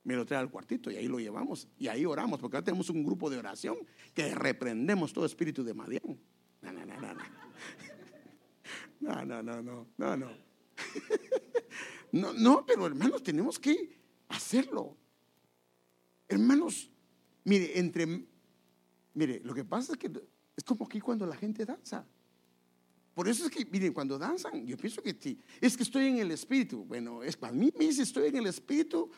[0.04, 2.90] me lo trae al cuartito y ahí lo llevamos y ahí oramos, porque ahora tenemos
[2.90, 3.78] un grupo de oración
[4.14, 6.18] que reprendemos todo espíritu de Madián.
[6.60, 7.14] No, no, no, no.
[9.00, 10.30] No, no, no, no, no, no.
[12.12, 14.96] No, no, pero hermanos, tenemos que hacerlo.
[16.28, 16.90] Hermanos,
[17.44, 18.26] mire, entre,
[19.14, 20.10] mire, lo que pasa es que
[20.56, 22.06] es como aquí cuando la gente danza.
[23.14, 26.18] Por eso es que, miren, cuando danzan, yo pienso que sí, es que estoy en
[26.18, 26.84] el espíritu.
[26.84, 29.10] Bueno, es para mí me dice estoy en el espíritu.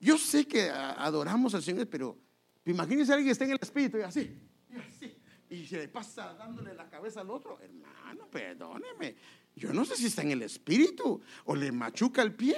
[0.00, 2.18] Yo sé que adoramos al Señor, pero
[2.64, 4.36] imagínense a alguien que está en el espíritu y así,
[4.70, 5.16] y así,
[5.50, 7.60] y se le pasa dándole la cabeza al otro.
[7.60, 9.14] Hermano, perdóneme.
[9.54, 12.56] Yo no sé si está en el espíritu o le machuca el pie.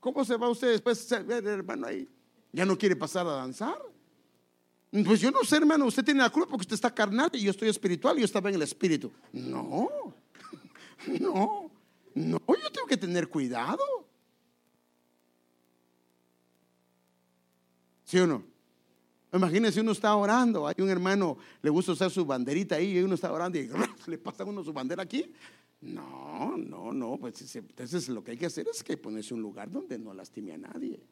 [0.00, 2.06] ¿Cómo se va usted después, hermano, ahí?
[2.52, 3.93] ¿Ya no quiere pasar a danzar?
[5.02, 7.50] Pues yo no sé, hermano, usted tiene la culpa porque usted está carnal y yo
[7.50, 9.10] estoy espiritual y yo estaba en el espíritu.
[9.32, 9.88] No,
[11.20, 11.70] no.
[12.14, 13.82] No, yo tengo que tener cuidado.
[18.04, 18.44] ¿Sí o no?
[19.32, 23.16] Imagínense, uno está orando, hay un hermano, le gusta usar su banderita ahí, y uno
[23.16, 23.68] está orando y
[24.06, 25.32] le pasa a uno su bandera aquí.
[25.80, 29.72] No, no, no, pues entonces lo que hay que hacer es que ponerse un lugar
[29.72, 31.02] donde no lastime a nadie.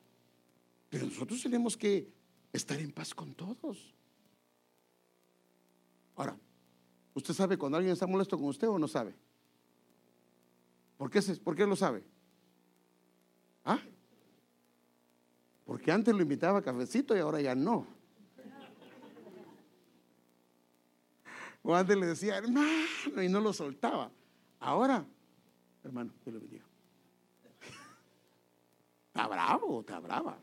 [0.88, 2.21] Pero nosotros tenemos que
[2.52, 3.94] estar en paz con todos.
[6.16, 6.36] Ahora,
[7.14, 9.14] ¿usted sabe cuando alguien está molesto con usted o no sabe?
[10.98, 12.04] ¿Por qué, por qué lo sabe?
[13.64, 13.78] ¿Ah?
[15.64, 17.86] Porque antes lo invitaba a cafecito y ahora ya no.
[21.62, 24.10] O antes le decía, hermano, y no lo soltaba.
[24.58, 25.04] Ahora,
[25.84, 26.64] hermano, que lo bendiga.
[29.08, 30.38] Está bravo, está brava.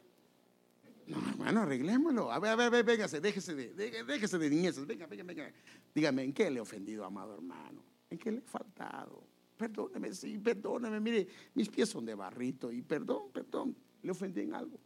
[1.10, 2.32] No, hermano, arreglémoslo.
[2.32, 4.86] A ver, a ver, a ver, véngase, déjese de, déjese de niñeces.
[4.86, 5.52] Venga, venga, venga.
[5.94, 7.84] Dígame, ¿en qué le he ofendido, amado hermano?
[8.12, 9.24] ¿En qué le he faltado?
[9.58, 11.00] Perdóneme, sí, perdóneme.
[11.00, 14.80] Mire, mis pies son de barrito y perdón, perdón, le ofendí en algo.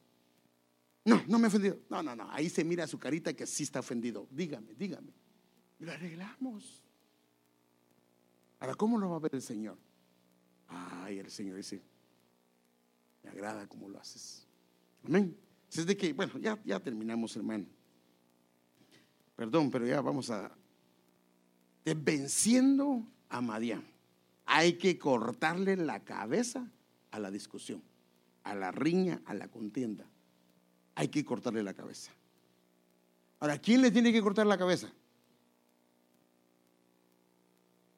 [1.03, 1.77] No, no me he ofendido.
[1.89, 2.31] No, no, no.
[2.31, 4.25] Ahí se mira su carita que sí está ofendido.
[4.31, 5.11] Dígame, dígame.
[5.79, 6.81] Lo arreglamos.
[8.61, 9.77] Ahora, ¿cómo lo va a ver el Señor?
[10.69, 11.81] Ay, el Señor dice,
[13.23, 14.47] me agrada cómo lo haces.
[15.03, 15.35] Amén.
[15.77, 17.65] Es de que, bueno, ya, ya terminamos, hermano.
[19.35, 20.55] Perdón, pero ya vamos a...
[21.83, 23.83] venciendo a Madián.
[24.45, 26.69] Hay que cortarle la cabeza
[27.11, 27.81] a la discusión,
[28.43, 30.05] a la riña, a la contienda.
[30.95, 32.11] Hay que cortarle la cabeza.
[33.39, 34.93] Ahora, ¿quién le tiene que cortar la cabeza?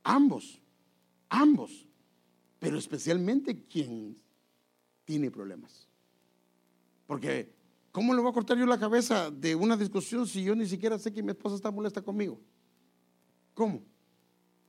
[0.04, 0.62] Ambos,
[1.30, 1.88] ambos,
[2.60, 4.18] pero especialmente quien
[5.04, 5.88] tiene problemas.
[7.08, 7.55] Porque,
[7.96, 11.00] ¿cómo le voy a cortar yo la cabeza de una discusión si yo ni siquiera
[11.00, 12.41] sé que mi esposa está molesta conmigo?
[13.54, 13.86] ¿Cómo?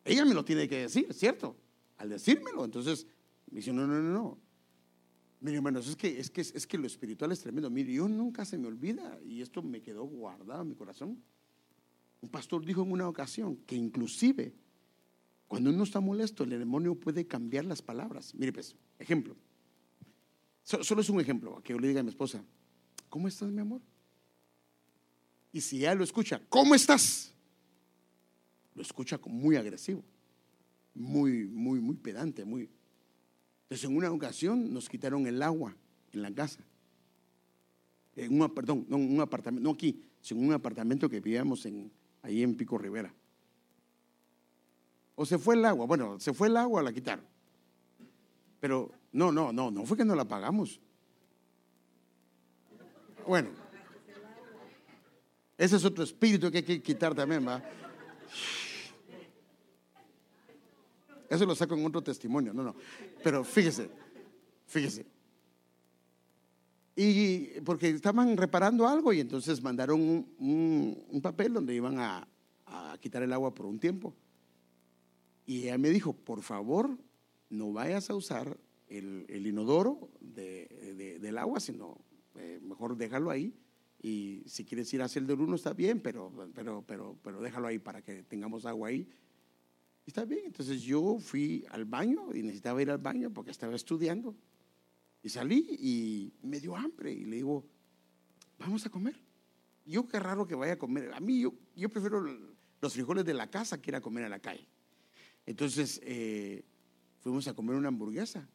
[0.04, 1.56] Ella me lo tiene que decir, ¿cierto?
[1.96, 3.04] Al decírmelo, entonces
[3.50, 4.38] me dice, no, no, no, no.
[5.40, 7.68] Mire, hermanos, es que, es, que, es que lo espiritual es tremendo.
[7.68, 11.20] Mire, yo nunca se me olvida, y esto me quedó guardado en mi corazón.
[12.20, 14.54] Un pastor dijo en una ocasión que inclusive
[15.48, 18.36] cuando uno está molesto, el demonio puede cambiar las palabras.
[18.36, 19.34] Mire, pues, ejemplo.
[20.62, 22.44] solo es un ejemplo, que yo le diga a mi esposa,
[23.08, 23.80] ¿cómo estás, mi amor?
[25.52, 27.32] Y si ella lo escucha, ¿cómo estás?
[28.74, 30.04] Lo escucha muy agresivo,
[30.94, 32.68] muy, muy, muy pedante, muy.
[33.62, 35.74] Entonces, en una ocasión nos quitaron el agua
[36.12, 36.60] en la casa.
[38.14, 41.64] En un, perdón, no en un apartamento, no aquí, sino en un apartamento que vivíamos
[41.66, 41.90] en,
[42.22, 43.12] ahí en Pico Rivera.
[45.14, 45.86] ¿O se fue el agua?
[45.86, 47.24] Bueno, se fue el agua, la quitaron.
[48.60, 50.80] Pero no, no, no, no fue que no la pagamos.
[53.26, 53.50] Bueno,
[55.58, 57.62] ese es otro espíritu que hay que quitar también, ¿va?
[61.28, 62.76] Eso lo saco en otro testimonio, no, no.
[63.22, 63.90] Pero fíjese,
[64.66, 65.06] fíjese.
[66.94, 70.00] Y porque estaban reparando algo y entonces mandaron
[70.38, 72.28] un, papel donde iban a
[73.00, 74.14] quitar el agua por un tiempo.
[75.46, 76.96] Y ella me dijo, por favor,
[77.50, 78.56] no vayas a usar
[78.88, 81.98] el, inodoro del agua, sino
[82.38, 83.54] eh, mejor déjalo ahí.
[84.02, 87.66] Y si quieres ir a hacer del uno está bien, pero, pero, pero, pero déjalo
[87.66, 89.08] ahí para que tengamos agua ahí.
[90.06, 94.36] Está bien, entonces yo fui al baño y necesitaba ir al baño porque estaba estudiando.
[95.22, 97.64] Y salí y me dio hambre y le digo,
[98.58, 99.20] vamos a comer.
[99.84, 101.12] Yo qué raro que vaya a comer.
[101.12, 102.20] A mí yo, yo prefiero
[102.80, 104.68] los frijoles de la casa que ir a comer a la calle.
[105.44, 106.64] Entonces eh,
[107.18, 108.48] fuimos a comer una hamburguesa.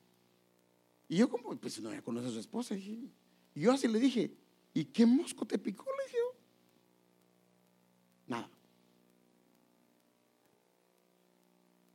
[1.09, 2.75] Y yo como, pues no, ya conoce a su esposa.
[2.77, 3.11] Y
[3.55, 4.31] yo así le dije,
[4.73, 5.85] ¿y qué mosco te picó?
[5.85, 6.17] Le dije
[8.27, 8.49] Nada.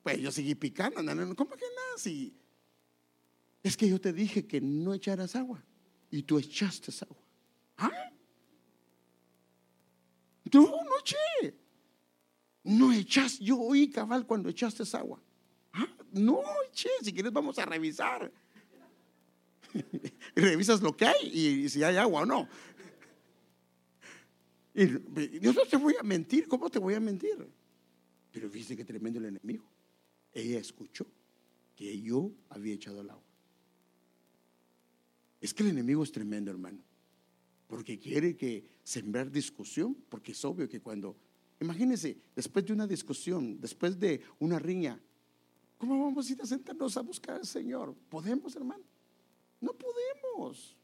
[0.03, 1.03] Pues yo seguí picando,
[1.35, 1.99] ¿cómo que nada?
[1.99, 2.35] Si
[3.63, 5.65] es que yo te dije que no echaras agua
[6.11, 7.23] y tú echaste agua.
[7.79, 8.11] ¿Ah?
[10.53, 10.97] No, no.
[12.67, 15.23] No echas, yo oí cabal cuando echaste agua.
[15.73, 18.33] Ah, no eché, si quieres vamos a revisar.
[20.35, 22.49] revisas lo que hay y, si hay agua o no.
[24.75, 27.47] Y yo no te voy a mentir, ¿cómo te voy a mentir?
[28.33, 29.65] Pero viste que tremendo el enemigo.
[30.33, 31.07] Ella escuchó
[31.75, 33.23] que yo había echado el agua.
[35.41, 36.79] Es que el enemigo es tremendo, hermano.
[37.67, 41.17] Porque quiere que sembrar discusión, porque es obvio que cuando
[41.61, 45.01] Imagínense, después de una discusión, después de una riña,
[45.79, 47.95] ¿cómo vamos a ir a sentarnos a buscar al Señor?
[48.11, 48.85] ¿Podemos, hermano?
[49.61, 50.77] No podemos.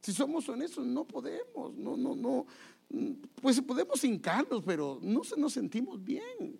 [0.00, 1.74] Si somos honestos, no podemos.
[1.74, 2.46] No, no, no.
[3.40, 6.58] Pues podemos hincarnos, pero no nos sentimos bien.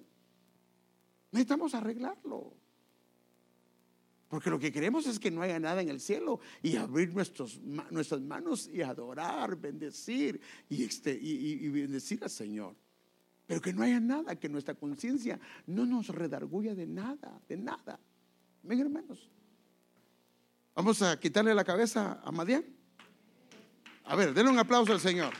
[1.32, 2.52] Necesitamos arreglarlo.
[4.30, 7.58] Porque lo que queremos es que no haya nada en el cielo y abrir nuestras
[8.20, 12.76] manos y adorar, bendecir y, este, y, bendecir al Señor.
[13.48, 17.98] Pero que no haya nada, que nuestra conciencia no nos redarguya de nada, de nada.
[18.62, 19.28] Ven hermanos.
[20.74, 22.64] Vamos a quitarle la cabeza a Madián.
[24.04, 25.32] A ver, denle un aplauso al Señor.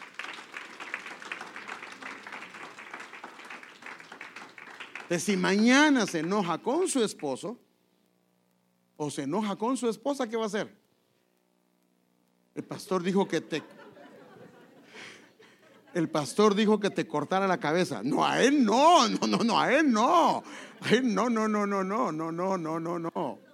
[5.09, 7.59] De si mañana se enoja con su esposo,
[8.97, 10.77] o se enoja con su esposa, ¿qué va a hacer?
[12.55, 13.63] El pastor dijo que te
[15.95, 18.03] el pastor dijo que te cortara la cabeza.
[18.05, 20.45] No, a él no, no, no, no, a él no.
[20.81, 23.50] A él no, no, no, no, no, no, no, no, no, no.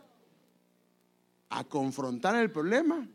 [1.48, 3.08] A confrontar el problema.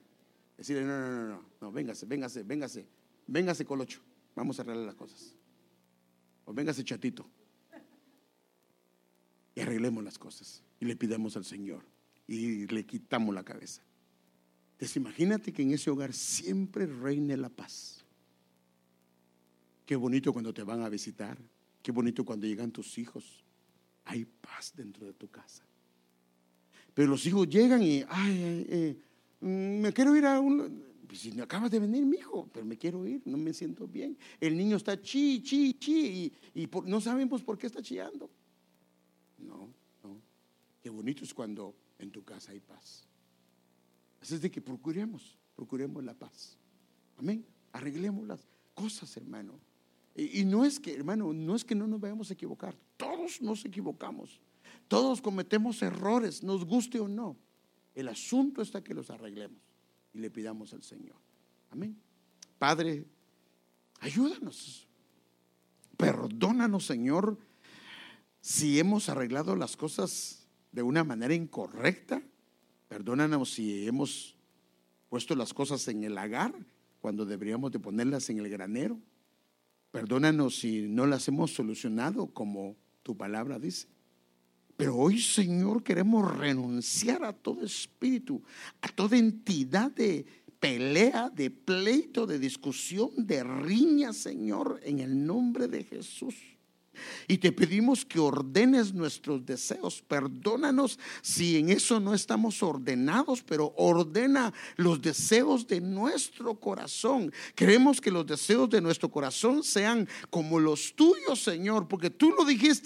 [0.58, 2.88] Decirle, no, no, no, no, no, véngase, véngase, véngase,
[3.28, 4.02] véngase colocho.
[4.36, 5.36] Vamos a arreglar las cosas.
[6.46, 7.26] O véngase chatito.
[9.56, 10.64] Y arreglemos las cosas.
[10.80, 11.84] Y le pidamos al Señor
[12.28, 13.82] y le quitamos la cabeza.
[14.74, 18.06] Entonces imagínate que en ese hogar siempre reine la paz.
[19.86, 21.38] Qué bonito cuando te van a visitar,
[21.84, 23.44] qué bonito cuando llegan tus hijos.
[24.06, 25.64] Hay paz dentro de tu casa.
[26.94, 28.98] Pero los hijos llegan y, ay, eh,
[29.42, 30.92] mm, me quiero ir a un...
[31.08, 34.18] Pues si acabas de venir, mi hijo, pero me quiero ir, no me siento bien.
[34.40, 38.30] El niño está chi, chi, chi, y, no sabemos por qué está chillando.
[39.38, 39.74] No,
[40.04, 40.22] no.
[40.82, 43.06] Qué bonito es cuando en tu casa hay paz.
[44.22, 46.58] Así es de que procuremos, procuremos la paz.
[47.18, 47.46] Amén.
[47.74, 49.60] Arreglemos las cosas, hermano.
[50.16, 52.76] Y, no es que, hermano, no es que no nos vayamos a equivocar.
[52.98, 54.42] Todos nos equivocamos.
[54.92, 57.38] Todos cometemos errores, nos guste o no.
[57.96, 59.58] El asunto está que los arreglemos
[60.14, 61.16] y le pidamos al Señor.
[61.70, 61.96] Amén.
[62.60, 63.06] Padre,
[64.02, 64.86] ayúdanos.
[65.96, 67.38] Perdónanos, Señor,
[68.42, 72.22] si hemos arreglado las cosas de una manera incorrecta.
[72.90, 74.36] Perdónanos si hemos
[75.08, 76.54] puesto las cosas en el lagar
[77.00, 79.00] cuando deberíamos de ponerlas en el granero.
[79.92, 83.88] Perdónanos si no las hemos solucionado como tu palabra dice.
[84.82, 88.42] Pero hoy, Señor, queremos renunciar a todo espíritu,
[88.82, 90.26] a toda entidad de
[90.60, 96.34] pelea, de pleito, de discusión, de riña, Señor, en el nombre de Jesús.
[97.28, 100.04] Y te pedimos que ordenes nuestros deseos.
[100.08, 107.32] Perdónanos si en eso no estamos ordenados, pero ordena los deseos de nuestro corazón.
[107.56, 112.46] Queremos que los deseos de nuestro corazón sean como los tuyos, Señor, porque tú lo
[112.46, 112.82] dijiste,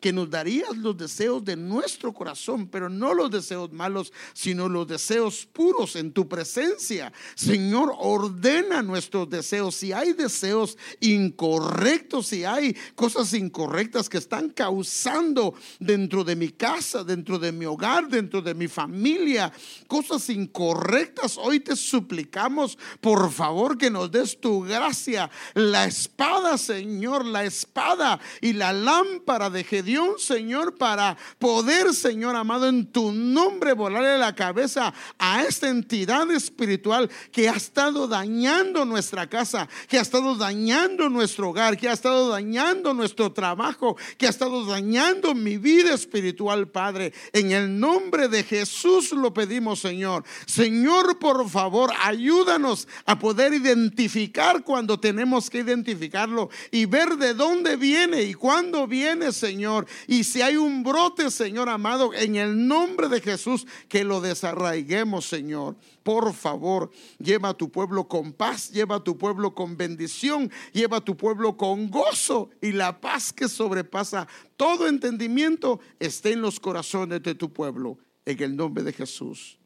[0.00, 4.86] que nos darías los deseos de nuestro corazón, pero no los deseos malos, sino los
[4.86, 7.12] deseos puros en tu presencia.
[7.34, 9.74] Señor, ordena nuestros deseos.
[9.74, 16.50] Si hay deseos incorrectos, si hay cosas incorrectas, incorrectas que están causando dentro de mi
[16.50, 19.50] casa, dentro de mi hogar, dentro de mi familia,
[19.86, 21.38] cosas incorrectas.
[21.38, 28.20] Hoy te suplicamos, por favor, que nos des tu gracia, la espada, Señor, la espada
[28.42, 34.34] y la lámpara de Gedeón, Señor, para poder, Señor amado, en tu nombre volarle la
[34.34, 41.08] cabeza a esta entidad espiritual que ha estado dañando nuestra casa, que ha estado dañando
[41.08, 46.66] nuestro hogar, que ha estado dañando nuestro trabajo que ha estado dañando mi vida espiritual,
[46.66, 47.12] Padre.
[47.32, 50.24] En el nombre de Jesús lo pedimos, Señor.
[50.46, 57.76] Señor, por favor, ayúdanos a poder identificar cuando tenemos que identificarlo y ver de dónde
[57.76, 59.86] viene y cuándo viene, Señor.
[60.08, 65.26] Y si hay un brote, Señor amado, en el nombre de Jesús, que lo desarraiguemos,
[65.26, 65.76] Señor.
[66.06, 70.98] Por favor, lleva a tu pueblo con paz, lleva a tu pueblo con bendición, lleva
[70.98, 76.60] a tu pueblo con gozo y la paz que sobrepasa todo entendimiento esté en los
[76.60, 77.98] corazones de tu pueblo.
[78.24, 79.58] En el nombre de Jesús.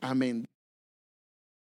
[0.00, 0.46] Amén.